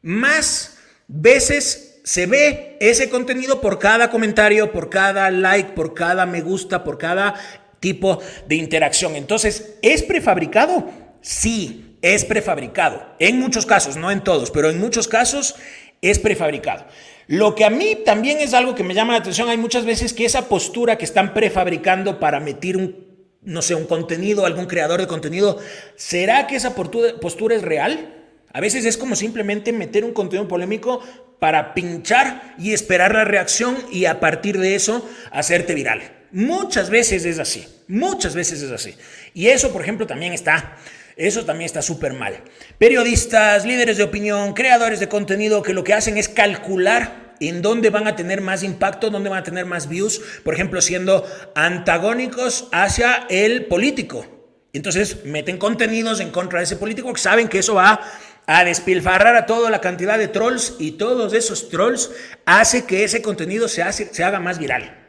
Más 0.00 0.78
veces 1.06 2.00
se 2.02 2.24
ve 2.24 2.78
ese 2.80 3.10
contenido 3.10 3.60
por 3.60 3.78
cada 3.78 4.08
comentario, 4.08 4.72
por 4.72 4.88
cada 4.88 5.30
like, 5.30 5.72
por 5.72 5.92
cada 5.92 6.24
me 6.24 6.40
gusta, 6.40 6.82
por 6.82 6.96
cada 6.96 7.34
tipo 7.80 8.20
de 8.46 8.56
interacción. 8.56 9.16
Entonces, 9.16 9.74
¿es 9.82 10.02
prefabricado? 10.02 10.88
Sí, 11.20 11.96
es 12.02 12.24
prefabricado. 12.24 13.04
En 13.18 13.38
muchos 13.40 13.66
casos, 13.66 13.96
no 13.96 14.10
en 14.10 14.22
todos, 14.22 14.50
pero 14.50 14.70
en 14.70 14.78
muchos 14.78 15.08
casos 15.08 15.56
es 16.02 16.18
prefabricado. 16.18 16.86
Lo 17.26 17.54
que 17.54 17.64
a 17.64 17.70
mí 17.70 17.96
también 18.04 18.38
es 18.38 18.54
algo 18.54 18.74
que 18.74 18.82
me 18.82 18.94
llama 18.94 19.12
la 19.12 19.20
atención, 19.20 19.48
hay 19.48 19.56
muchas 19.56 19.84
veces 19.84 20.12
que 20.12 20.24
esa 20.24 20.48
postura 20.48 20.98
que 20.98 21.04
están 21.04 21.32
prefabricando 21.34 22.18
para 22.18 22.40
meter 22.40 22.76
un, 22.76 23.06
no 23.42 23.62
sé, 23.62 23.74
un 23.74 23.86
contenido, 23.86 24.46
algún 24.46 24.66
creador 24.66 25.00
de 25.00 25.06
contenido, 25.06 25.58
¿será 25.96 26.46
que 26.46 26.56
esa 26.56 26.74
postura 26.74 27.54
es 27.54 27.62
real? 27.62 28.16
A 28.52 28.60
veces 28.60 28.84
es 28.84 28.96
como 28.96 29.14
simplemente 29.14 29.72
meter 29.72 30.04
un 30.04 30.12
contenido 30.12 30.48
polémico 30.48 31.00
para 31.38 31.72
pinchar 31.72 32.54
y 32.58 32.72
esperar 32.72 33.14
la 33.14 33.24
reacción 33.24 33.76
y 33.92 34.06
a 34.06 34.18
partir 34.18 34.58
de 34.58 34.74
eso 34.74 35.08
hacerte 35.30 35.74
viral. 35.74 36.19
Muchas 36.32 36.90
veces 36.90 37.24
es 37.24 37.38
así, 37.38 37.66
muchas 37.88 38.34
veces 38.34 38.62
es 38.62 38.70
así. 38.70 38.94
Y 39.34 39.48
eso, 39.48 39.72
por 39.72 39.82
ejemplo, 39.82 40.06
también 40.06 40.32
está, 40.32 40.76
eso 41.16 41.44
también 41.44 41.66
está 41.66 41.82
súper 41.82 42.12
mal. 42.12 42.42
Periodistas, 42.78 43.64
líderes 43.64 43.96
de 43.96 44.04
opinión, 44.04 44.54
creadores 44.54 45.00
de 45.00 45.08
contenido 45.08 45.62
que 45.62 45.74
lo 45.74 45.84
que 45.84 45.94
hacen 45.94 46.16
es 46.16 46.28
calcular 46.28 47.34
en 47.40 47.62
dónde 47.62 47.90
van 47.90 48.06
a 48.06 48.16
tener 48.16 48.40
más 48.42 48.62
impacto, 48.62 49.10
dónde 49.10 49.30
van 49.30 49.40
a 49.40 49.44
tener 49.44 49.64
más 49.64 49.88
views, 49.88 50.20
por 50.44 50.54
ejemplo, 50.54 50.80
siendo 50.80 51.26
antagónicos 51.54 52.68
hacia 52.70 53.26
el 53.28 53.66
político. 53.66 54.26
Entonces 54.72 55.24
meten 55.24 55.58
contenidos 55.58 56.20
en 56.20 56.30
contra 56.30 56.60
de 56.60 56.64
ese 56.64 56.76
político 56.76 57.12
que 57.12 57.20
saben 57.20 57.48
que 57.48 57.58
eso 57.58 57.74
va 57.74 58.00
a 58.46 58.64
despilfarrar 58.64 59.36
a 59.36 59.46
toda 59.46 59.70
la 59.70 59.80
cantidad 59.80 60.18
de 60.18 60.28
trolls 60.28 60.74
y 60.78 60.92
todos 60.92 61.32
esos 61.32 61.68
trolls 61.68 62.10
hace 62.44 62.84
que 62.84 63.04
ese 63.04 63.22
contenido 63.22 63.68
se, 63.68 63.82
haga 63.82 64.38
más 64.38 64.58
viral. 64.58 64.99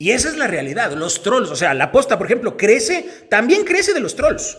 Y 0.00 0.12
esa 0.12 0.30
es 0.30 0.38
la 0.38 0.46
realidad, 0.46 0.94
los 0.94 1.22
trolls, 1.22 1.50
o 1.50 1.56
sea, 1.56 1.74
la 1.74 1.92
posta, 1.92 2.16
por 2.16 2.26
ejemplo, 2.26 2.56
crece, 2.56 3.06
también 3.28 3.64
crece 3.64 3.92
de 3.92 4.00
los 4.00 4.16
trolls. 4.16 4.56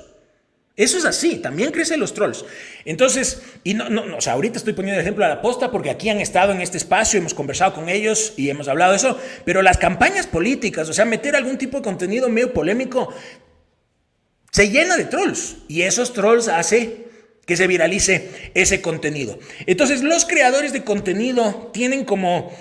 Eso 0.75 0.99
es 0.99 1.05
así, 1.05 1.37
también 1.37 1.71
crece 1.71 1.95
de 1.95 1.97
los 1.97 2.13
trolls. 2.13 2.45
Entonces, 2.85 3.41
y 3.63 3.73
no, 3.73 3.89
no, 3.89 4.17
o 4.17 4.21
sea, 4.21 4.33
ahorita 4.33 4.59
estoy 4.59 4.73
poniendo 4.73 4.99
el 4.99 5.01
ejemplo 5.01 5.25
de 5.25 5.31
la 5.31 5.41
posta 5.41 5.71
porque 5.71 5.89
aquí 5.89 6.09
han 6.09 6.19
estado 6.19 6.51
en 6.51 6.61
este 6.61 6.77
espacio, 6.77 7.19
hemos 7.19 7.33
conversado 7.33 7.73
con 7.73 7.89
ellos 7.89 8.35
y 8.37 8.51
hemos 8.51 8.67
hablado 8.67 8.91
de 8.91 8.97
eso, 8.97 9.17
pero 9.43 9.63
las 9.63 9.79
campañas 9.79 10.27
políticas, 10.27 10.87
o 10.89 10.93
sea, 10.93 11.05
meter 11.05 11.35
algún 11.35 11.57
tipo 11.57 11.77
de 11.77 11.83
contenido 11.83 12.29
medio 12.29 12.53
polémico, 12.53 13.11
se 14.51 14.69
llena 14.69 14.95
de 14.95 15.05
trolls 15.05 15.55
y 15.67 15.81
esos 15.81 16.13
trolls 16.13 16.49
hace 16.49 17.07
que 17.47 17.57
se 17.57 17.65
viralice 17.65 18.51
ese 18.53 18.79
contenido. 18.79 19.39
Entonces, 19.65 20.03
los 20.03 20.25
creadores 20.25 20.71
de 20.71 20.83
contenido 20.83 21.71
tienen 21.73 22.05
como 22.05 22.51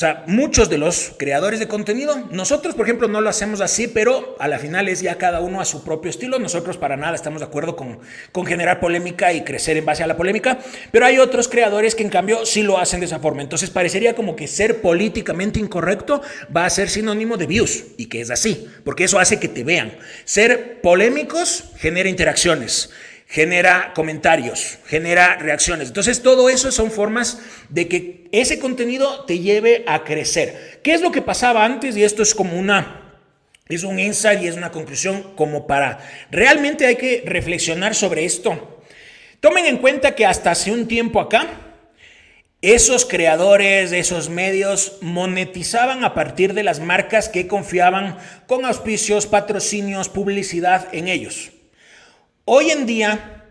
sea, 0.00 0.24
muchos 0.26 0.70
de 0.70 0.78
los 0.78 1.12
creadores 1.18 1.60
de 1.60 1.68
contenido, 1.68 2.26
nosotros 2.30 2.74
por 2.74 2.86
ejemplo 2.86 3.06
no 3.06 3.20
lo 3.20 3.28
hacemos 3.28 3.60
así, 3.60 3.86
pero 3.86 4.34
a 4.38 4.48
la 4.48 4.58
final 4.58 4.88
es 4.88 5.02
ya 5.02 5.18
cada 5.18 5.40
uno 5.40 5.60
a 5.60 5.66
su 5.66 5.84
propio 5.84 6.08
estilo. 6.10 6.38
Nosotros 6.38 6.78
para 6.78 6.96
nada 6.96 7.14
estamos 7.14 7.40
de 7.40 7.46
acuerdo 7.46 7.76
con, 7.76 7.98
con 8.32 8.46
generar 8.46 8.80
polémica 8.80 9.32
y 9.34 9.44
crecer 9.44 9.76
en 9.76 9.84
base 9.84 10.02
a 10.02 10.06
la 10.06 10.16
polémica, 10.16 10.58
pero 10.90 11.04
hay 11.04 11.18
otros 11.18 11.48
creadores 11.48 11.94
que 11.94 12.02
en 12.02 12.08
cambio 12.08 12.46
sí 12.46 12.62
lo 12.62 12.78
hacen 12.78 13.00
de 13.00 13.06
esa 13.06 13.18
forma. 13.18 13.42
Entonces 13.42 13.68
parecería 13.68 14.14
como 14.14 14.36
que 14.36 14.48
ser 14.48 14.80
políticamente 14.80 15.60
incorrecto 15.60 16.22
va 16.56 16.64
a 16.64 16.70
ser 16.70 16.88
sinónimo 16.88 17.36
de 17.36 17.46
views 17.46 17.84
y 17.98 18.06
que 18.06 18.22
es 18.22 18.30
así, 18.30 18.68
porque 18.84 19.04
eso 19.04 19.18
hace 19.18 19.38
que 19.38 19.48
te 19.48 19.64
vean. 19.64 19.92
Ser 20.24 20.80
polémicos 20.80 21.64
genera 21.76 22.08
interacciones. 22.08 22.90
Genera 23.30 23.92
comentarios, 23.94 24.78
genera 24.86 25.36
reacciones. 25.36 25.88
Entonces, 25.88 26.20
todo 26.20 26.50
eso 26.50 26.72
son 26.72 26.90
formas 26.90 27.38
de 27.68 27.88
que 27.88 28.28
ese 28.32 28.58
contenido 28.58 29.24
te 29.24 29.38
lleve 29.38 29.84
a 29.86 30.02
crecer. 30.02 30.80
¿Qué 30.82 30.92
es 30.92 31.00
lo 31.00 31.12
que 31.12 31.22
pasaba 31.22 31.64
antes? 31.64 31.96
Y 31.96 32.02
esto 32.02 32.22
es 32.22 32.34
como 32.34 32.58
una 32.58 33.00
es 33.68 33.84
un 33.84 34.00
insight 34.00 34.42
y 34.42 34.48
es 34.48 34.56
una 34.56 34.72
conclusión 34.72 35.32
como 35.36 35.68
para 35.68 36.00
realmente 36.32 36.86
hay 36.86 36.96
que 36.96 37.22
reflexionar 37.24 37.94
sobre 37.94 38.24
esto. 38.24 38.82
Tomen 39.38 39.64
en 39.64 39.78
cuenta 39.78 40.16
que 40.16 40.26
hasta 40.26 40.50
hace 40.50 40.72
un 40.72 40.88
tiempo 40.88 41.20
acá, 41.20 41.46
esos 42.62 43.06
creadores, 43.06 43.92
esos 43.92 44.28
medios 44.28 44.98
monetizaban 45.00 46.04
a 46.04 46.14
partir 46.14 46.52
de 46.52 46.64
las 46.64 46.80
marcas 46.80 47.28
que 47.28 47.46
confiaban 47.46 48.18
con 48.48 48.66
auspicios, 48.66 49.26
patrocinios, 49.26 50.08
publicidad 50.08 50.88
en 50.92 51.06
ellos. 51.06 51.52
Hoy 52.52 52.72
en 52.72 52.84
día, 52.84 53.44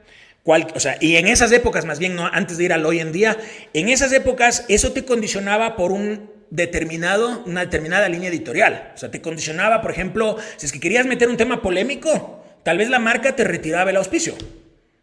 o 0.44 0.80
sea, 0.82 0.98
y 1.00 1.16
en 1.16 1.28
esas 1.28 1.54
épocas 1.54 1.86
más 1.86 2.00
bien, 2.00 2.18
no 2.18 2.26
antes 2.26 2.58
de 2.58 2.66
ir 2.66 2.74
al 2.74 2.86
hoy 2.86 3.00
en 3.00 3.14
día, 3.14 3.38
en 3.72 3.88
esas 3.88 4.12
épocas 4.12 4.66
eso 4.68 4.92
te 4.92 5.06
condicionaba 5.06 5.78
por 5.78 5.94
un 5.94 6.30
determinado, 6.50 7.42
una 7.46 7.62
determinada 7.62 8.10
línea 8.10 8.28
editorial. 8.28 8.92
O 8.94 8.98
sea, 8.98 9.10
te 9.10 9.22
condicionaba, 9.22 9.82
por 9.82 9.92
ejemplo, 9.92 10.36
si 10.58 10.66
es 10.66 10.74
que 10.74 10.82
querías 10.82 11.06
meter 11.06 11.30
un 11.30 11.38
tema 11.38 11.62
polémico, 11.62 12.44
tal 12.64 12.78
vez 12.78 12.90
la 12.90 13.00
marca 13.00 13.38
te 13.38 13.46
retiraba 13.46 13.90
el 13.90 13.96
auspicio. 13.96 14.36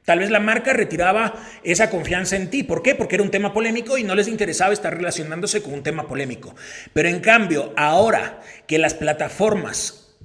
Tal 0.04 0.18
vez 0.18 0.28
la 0.28 0.40
marca 0.40 0.74
retiraba 0.74 1.32
esa 1.64 1.88
confianza 1.88 2.36
en 2.36 2.50
ti. 2.50 2.64
¿Por 2.64 2.82
qué? 2.82 2.96
Porque 2.96 3.14
era 3.14 3.24
un 3.24 3.30
tema 3.30 3.54
polémico 3.54 3.96
y 3.96 4.04
no 4.04 4.14
les 4.14 4.28
interesaba 4.28 4.74
estar 4.74 4.94
relacionándose 4.94 5.62
con 5.62 5.72
un 5.72 5.82
tema 5.82 6.06
polémico. 6.06 6.54
Pero 6.92 7.08
en 7.08 7.20
cambio, 7.20 7.72
ahora 7.78 8.42
que 8.66 8.76
las 8.76 8.92
plataformas 8.92 10.18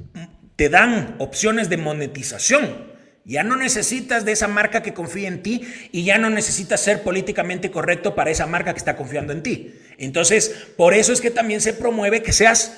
te 0.58 0.68
dan 0.68 1.16
opciones 1.20 1.70
de 1.70 1.78
monetización, 1.78 2.91
ya 3.24 3.44
no 3.44 3.56
necesitas 3.56 4.26
de 4.26 4.32
esa 4.32 4.48
marca 4.48 4.82
que 4.82 4.94
confía 4.94 5.28
en 5.28 5.44
ti 5.44 5.62
y 5.92 6.04
ya 6.04 6.18
no 6.18 6.30
necesitas 6.30 6.82
ser 6.82 7.04
políticamente 7.04 7.70
correcto 7.70 8.16
para 8.16 8.32
esa 8.32 8.48
marca 8.48 8.74
que 8.74 8.80
está 8.80 8.96
confiando 8.96 9.34
en 9.34 9.44
ti. 9.44 9.74
Entonces, 9.98 10.50
por 10.76 10.94
eso 10.94 11.14
es 11.14 11.22
que 11.22 11.32
también 11.32 11.62
se 11.62 11.74
promueve 11.74 12.24
que 12.24 12.34
seas 12.34 12.78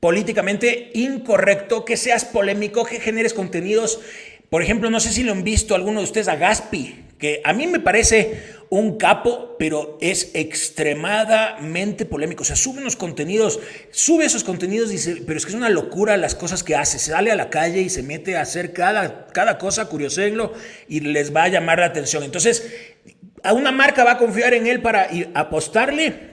políticamente 0.00 0.90
incorrecto, 0.94 1.84
que 1.84 1.96
seas 1.96 2.24
polémico, 2.24 2.84
que 2.84 3.00
generes 3.00 3.34
contenidos. 3.34 4.00
Por 4.50 4.62
ejemplo, 4.62 4.90
no 4.90 5.00
sé 5.00 5.12
si 5.12 5.22
lo 5.22 5.32
han 5.32 5.44
visto 5.44 5.74
alguno 5.74 6.00
de 6.00 6.04
ustedes 6.04 6.28
a 6.28 6.36
Gaspi, 6.36 7.04
que 7.18 7.40
a 7.44 7.52
mí 7.52 7.66
me 7.66 7.80
parece 7.80 8.42
un 8.70 8.98
capo, 8.98 9.56
pero 9.58 9.96
es 10.00 10.30
extremadamente 10.34 12.04
polémico. 12.04 12.42
O 12.42 12.44
sea, 12.46 12.56
sube 12.56 12.80
unos 12.80 12.96
contenidos, 12.96 13.60
sube 13.90 14.24
esos 14.24 14.44
contenidos, 14.44 14.90
dice, 14.90 15.22
pero 15.26 15.38
es 15.38 15.44
que 15.44 15.50
es 15.50 15.56
una 15.56 15.70
locura 15.70 16.16
las 16.16 16.34
cosas 16.34 16.62
que 16.62 16.76
hace. 16.76 16.98
Se 16.98 17.10
sale 17.10 17.30
a 17.30 17.36
la 17.36 17.50
calle 17.50 17.80
y 17.80 17.88
se 17.88 18.02
mete 18.02 18.36
a 18.36 18.42
hacer 18.42 18.72
cada, 18.72 19.26
cada 19.28 19.58
cosa, 19.58 19.86
curiosenlo, 19.86 20.52
y 20.88 21.00
les 21.00 21.34
va 21.34 21.44
a 21.44 21.48
llamar 21.48 21.78
la 21.78 21.86
atención. 21.86 22.22
Entonces, 22.22 22.66
¿a 23.42 23.52
una 23.52 23.72
marca 23.72 24.04
va 24.04 24.12
a 24.12 24.18
confiar 24.18 24.54
en 24.54 24.66
él 24.66 24.82
para 24.82 25.08
apostarle? 25.34 26.28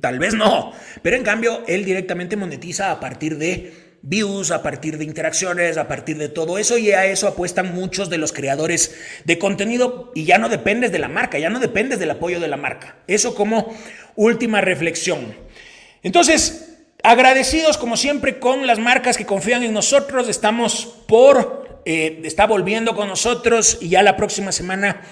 Tal 0.00 0.18
vez 0.18 0.34
no, 0.34 0.72
pero 1.00 1.14
en 1.14 1.22
cambio 1.22 1.62
él 1.68 1.84
directamente 1.84 2.34
monetiza 2.36 2.90
a 2.90 2.98
partir 2.98 3.38
de 3.38 3.89
views, 4.02 4.50
a 4.50 4.62
partir 4.62 4.98
de 4.98 5.04
interacciones, 5.04 5.76
a 5.76 5.88
partir 5.88 6.16
de 6.16 6.28
todo 6.28 6.58
eso 6.58 6.78
y 6.78 6.90
a 6.92 7.06
eso 7.06 7.28
apuestan 7.28 7.74
muchos 7.74 8.08
de 8.08 8.18
los 8.18 8.32
creadores 8.32 8.94
de 9.24 9.38
contenido 9.38 10.10
y 10.14 10.24
ya 10.24 10.38
no 10.38 10.48
dependes 10.48 10.92
de 10.92 10.98
la 10.98 11.08
marca, 11.08 11.38
ya 11.38 11.50
no 11.50 11.60
dependes 11.60 11.98
del 11.98 12.10
apoyo 12.10 12.40
de 12.40 12.48
la 12.48 12.56
marca. 12.56 12.96
Eso 13.06 13.34
como 13.34 13.74
última 14.16 14.60
reflexión. 14.60 15.34
Entonces, 16.02 16.78
agradecidos 17.02 17.76
como 17.76 17.96
siempre 17.96 18.38
con 18.38 18.66
las 18.66 18.78
marcas 18.78 19.16
que 19.16 19.26
confían 19.26 19.62
en 19.62 19.74
nosotros, 19.74 20.28
estamos 20.28 21.02
por, 21.06 21.82
eh, 21.84 22.20
está 22.24 22.46
volviendo 22.46 22.94
con 22.94 23.08
nosotros 23.08 23.78
y 23.80 23.90
ya 23.90 24.02
la 24.02 24.16
próxima 24.16 24.52
semana 24.52 25.02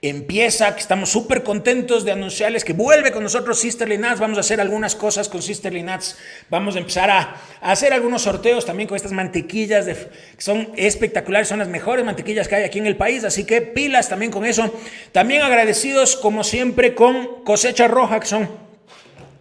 empieza, 0.00 0.72
que 0.74 0.80
estamos 0.80 1.10
súper 1.10 1.42
contentos 1.42 2.04
de 2.04 2.12
anunciarles 2.12 2.64
que 2.64 2.72
vuelve 2.72 3.10
con 3.10 3.22
nosotros 3.22 3.58
Sisterly 3.58 3.98
Nuts. 3.98 4.20
Vamos 4.20 4.36
a 4.36 4.40
hacer 4.40 4.60
algunas 4.60 4.94
cosas 4.94 5.28
con 5.28 5.42
Sisterly 5.42 5.82
Nuts. 5.82 6.16
Vamos 6.48 6.76
a 6.76 6.78
empezar 6.78 7.10
a, 7.10 7.36
hacer 7.60 7.92
algunos 7.92 8.22
sorteos 8.22 8.64
también 8.64 8.88
con 8.88 8.94
estas 8.94 9.12
mantequillas 9.12 9.86
que 9.86 9.96
son 10.38 10.70
espectaculares, 10.76 11.48
son 11.48 11.58
las 11.58 11.68
mejores 11.68 12.04
mantequillas 12.04 12.46
que 12.46 12.54
hay 12.54 12.64
aquí 12.64 12.78
en 12.78 12.86
el 12.86 12.96
país. 12.96 13.24
Así 13.24 13.44
que 13.44 13.60
pilas 13.60 14.08
también 14.08 14.30
con 14.30 14.44
eso. 14.44 14.72
También 15.10 15.42
agradecidos 15.42 16.16
como 16.16 16.44
siempre 16.44 16.94
con 16.94 17.42
Cosecha 17.44 17.88
Roja, 17.88 18.20
que 18.20 18.26
son 18.26 18.48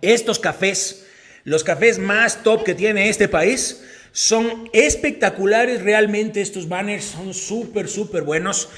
estos 0.02 0.40
cafés, 0.40 1.06
los 1.44 1.64
cafés 1.64 2.00
más 2.00 2.42
top 2.42 2.64
que 2.64 2.74
tiene 2.74 3.10
este 3.10 3.28
país. 3.28 3.84
Son 4.12 4.68
espectaculares 4.74 5.84
realmente 5.84 6.42
estos 6.42 6.68
banners, 6.68 7.06
son 7.06 7.36
súper, 7.36 7.88
súper 7.88 8.24
buenos. 8.24 8.70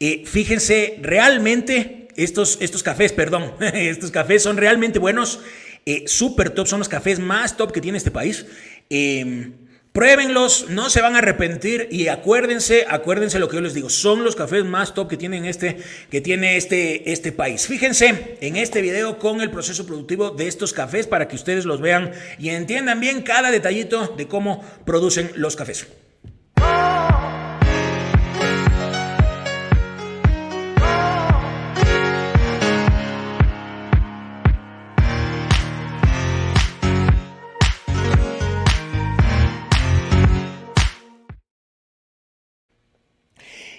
Eh, 0.00 0.24
fíjense, 0.26 0.98
realmente 1.00 2.08
estos, 2.16 2.58
estos 2.60 2.82
cafés, 2.82 3.12
perdón, 3.12 3.54
estos 3.60 4.10
cafés 4.10 4.42
son 4.42 4.56
realmente 4.56 4.98
buenos, 4.98 5.40
eh, 5.86 6.04
súper 6.06 6.50
top, 6.50 6.66
son 6.66 6.78
los 6.80 6.88
cafés 6.88 7.18
más 7.18 7.56
top 7.56 7.72
que 7.72 7.80
tiene 7.80 7.98
este 7.98 8.10
país. 8.10 8.46
Em, 8.90 9.52
pruébenlos, 9.92 10.70
no 10.70 10.90
se 10.90 11.00
van 11.00 11.14
a 11.14 11.18
arrepentir 11.18 11.88
y 11.90 12.08
acuérdense, 12.08 12.84
acuérdense 12.88 13.38
lo 13.38 13.48
que 13.48 13.56
yo 13.56 13.60
les 13.60 13.74
digo, 13.74 13.88
son 13.88 14.24
los 14.24 14.34
cafés 14.34 14.64
más 14.64 14.92
top 14.92 15.08
que 15.08 15.16
tienen 15.16 15.44
este, 15.44 15.78
que 16.10 16.20
tiene 16.20 16.56
este, 16.56 17.12
este 17.12 17.30
país. 17.30 17.66
Fíjense 17.68 18.36
en 18.40 18.56
este 18.56 18.82
video 18.82 19.18
con 19.18 19.40
el 19.40 19.50
proceso 19.50 19.86
productivo 19.86 20.30
de 20.30 20.48
estos 20.48 20.72
cafés 20.72 21.06
para 21.06 21.28
que 21.28 21.36
ustedes 21.36 21.64
los 21.64 21.80
vean 21.80 22.12
y 22.38 22.48
entiendan 22.48 22.98
bien 22.98 23.22
cada 23.22 23.52
detallito 23.52 24.14
de 24.16 24.26
cómo 24.26 24.64
producen 24.84 25.30
los 25.36 25.54
cafés. 25.54 25.86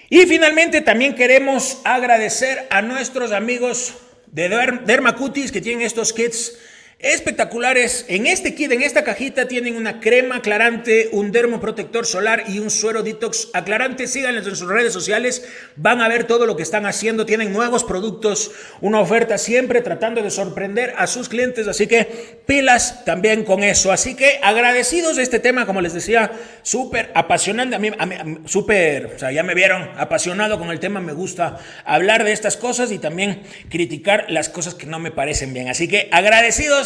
Y 0.08 0.26
finalmente 0.26 0.80
también 0.80 1.14
queremos 1.14 1.80
agradecer 1.84 2.66
a 2.70 2.82
nuestros 2.82 3.32
amigos 3.32 3.94
de 4.26 4.48
Dermacutis 4.84 5.50
que 5.50 5.60
tienen 5.60 5.84
estos 5.84 6.12
kits 6.12 6.58
espectaculares. 6.98 8.06
En 8.08 8.26
este 8.26 8.54
kit, 8.54 8.72
en 8.72 8.80
esta 8.80 9.04
cajita, 9.04 9.46
tienen 9.46 9.76
una 9.76 10.00
crema 10.00 10.36
aclarante, 10.36 11.10
un 11.12 11.30
dermoprotector 11.30 12.06
solar 12.06 12.44
y 12.48 12.58
un 12.58 12.70
suero 12.70 13.02
detox 13.02 13.50
aclarante. 13.52 14.06
Síganles 14.06 14.46
en 14.46 14.56
sus 14.56 14.68
redes 14.68 14.94
sociales, 14.94 15.46
van 15.76 16.00
a 16.00 16.08
ver 16.08 16.24
todo 16.24 16.46
lo 16.46 16.56
que 16.56 16.62
están 16.62 16.86
haciendo. 16.86 17.26
Tienen 17.26 17.52
nuevos 17.52 17.84
productos, 17.84 18.50
una 18.80 19.00
oferta 19.00 19.36
siempre 19.36 19.82
tratando 19.82 20.22
de 20.22 20.30
sorprender 20.30 20.94
a 20.96 21.06
sus 21.06 21.28
clientes. 21.28 21.68
Así 21.68 21.86
que 21.86 22.40
pilas 22.46 23.04
también 23.04 23.44
con 23.44 23.62
eso. 23.62 23.92
Así 23.92 24.14
que 24.14 24.40
agradecidos 24.42 25.16
de 25.16 25.22
este 25.22 25.38
tema, 25.38 25.66
como 25.66 25.82
les 25.82 25.92
decía, 25.92 26.32
súper 26.62 27.10
apasionante. 27.14 27.76
A 27.76 27.78
mí, 27.78 27.90
a 27.96 28.06
mí 28.06 28.38
súper, 28.46 29.12
o 29.16 29.18
sea, 29.18 29.30
ya 29.32 29.42
me 29.42 29.54
vieron 29.54 29.90
apasionado 29.98 30.58
con 30.58 30.70
el 30.70 30.80
tema. 30.80 31.00
Me 31.00 31.12
gusta 31.12 31.58
hablar 31.84 32.24
de 32.24 32.32
estas 32.32 32.56
cosas 32.56 32.90
y 32.90 32.98
también 32.98 33.42
criticar 33.68 34.24
las 34.30 34.48
cosas 34.48 34.74
que 34.74 34.86
no 34.86 34.98
me 34.98 35.10
parecen 35.10 35.52
bien. 35.52 35.68
Así 35.68 35.88
que 35.88 36.08
agradecidos 36.10 36.85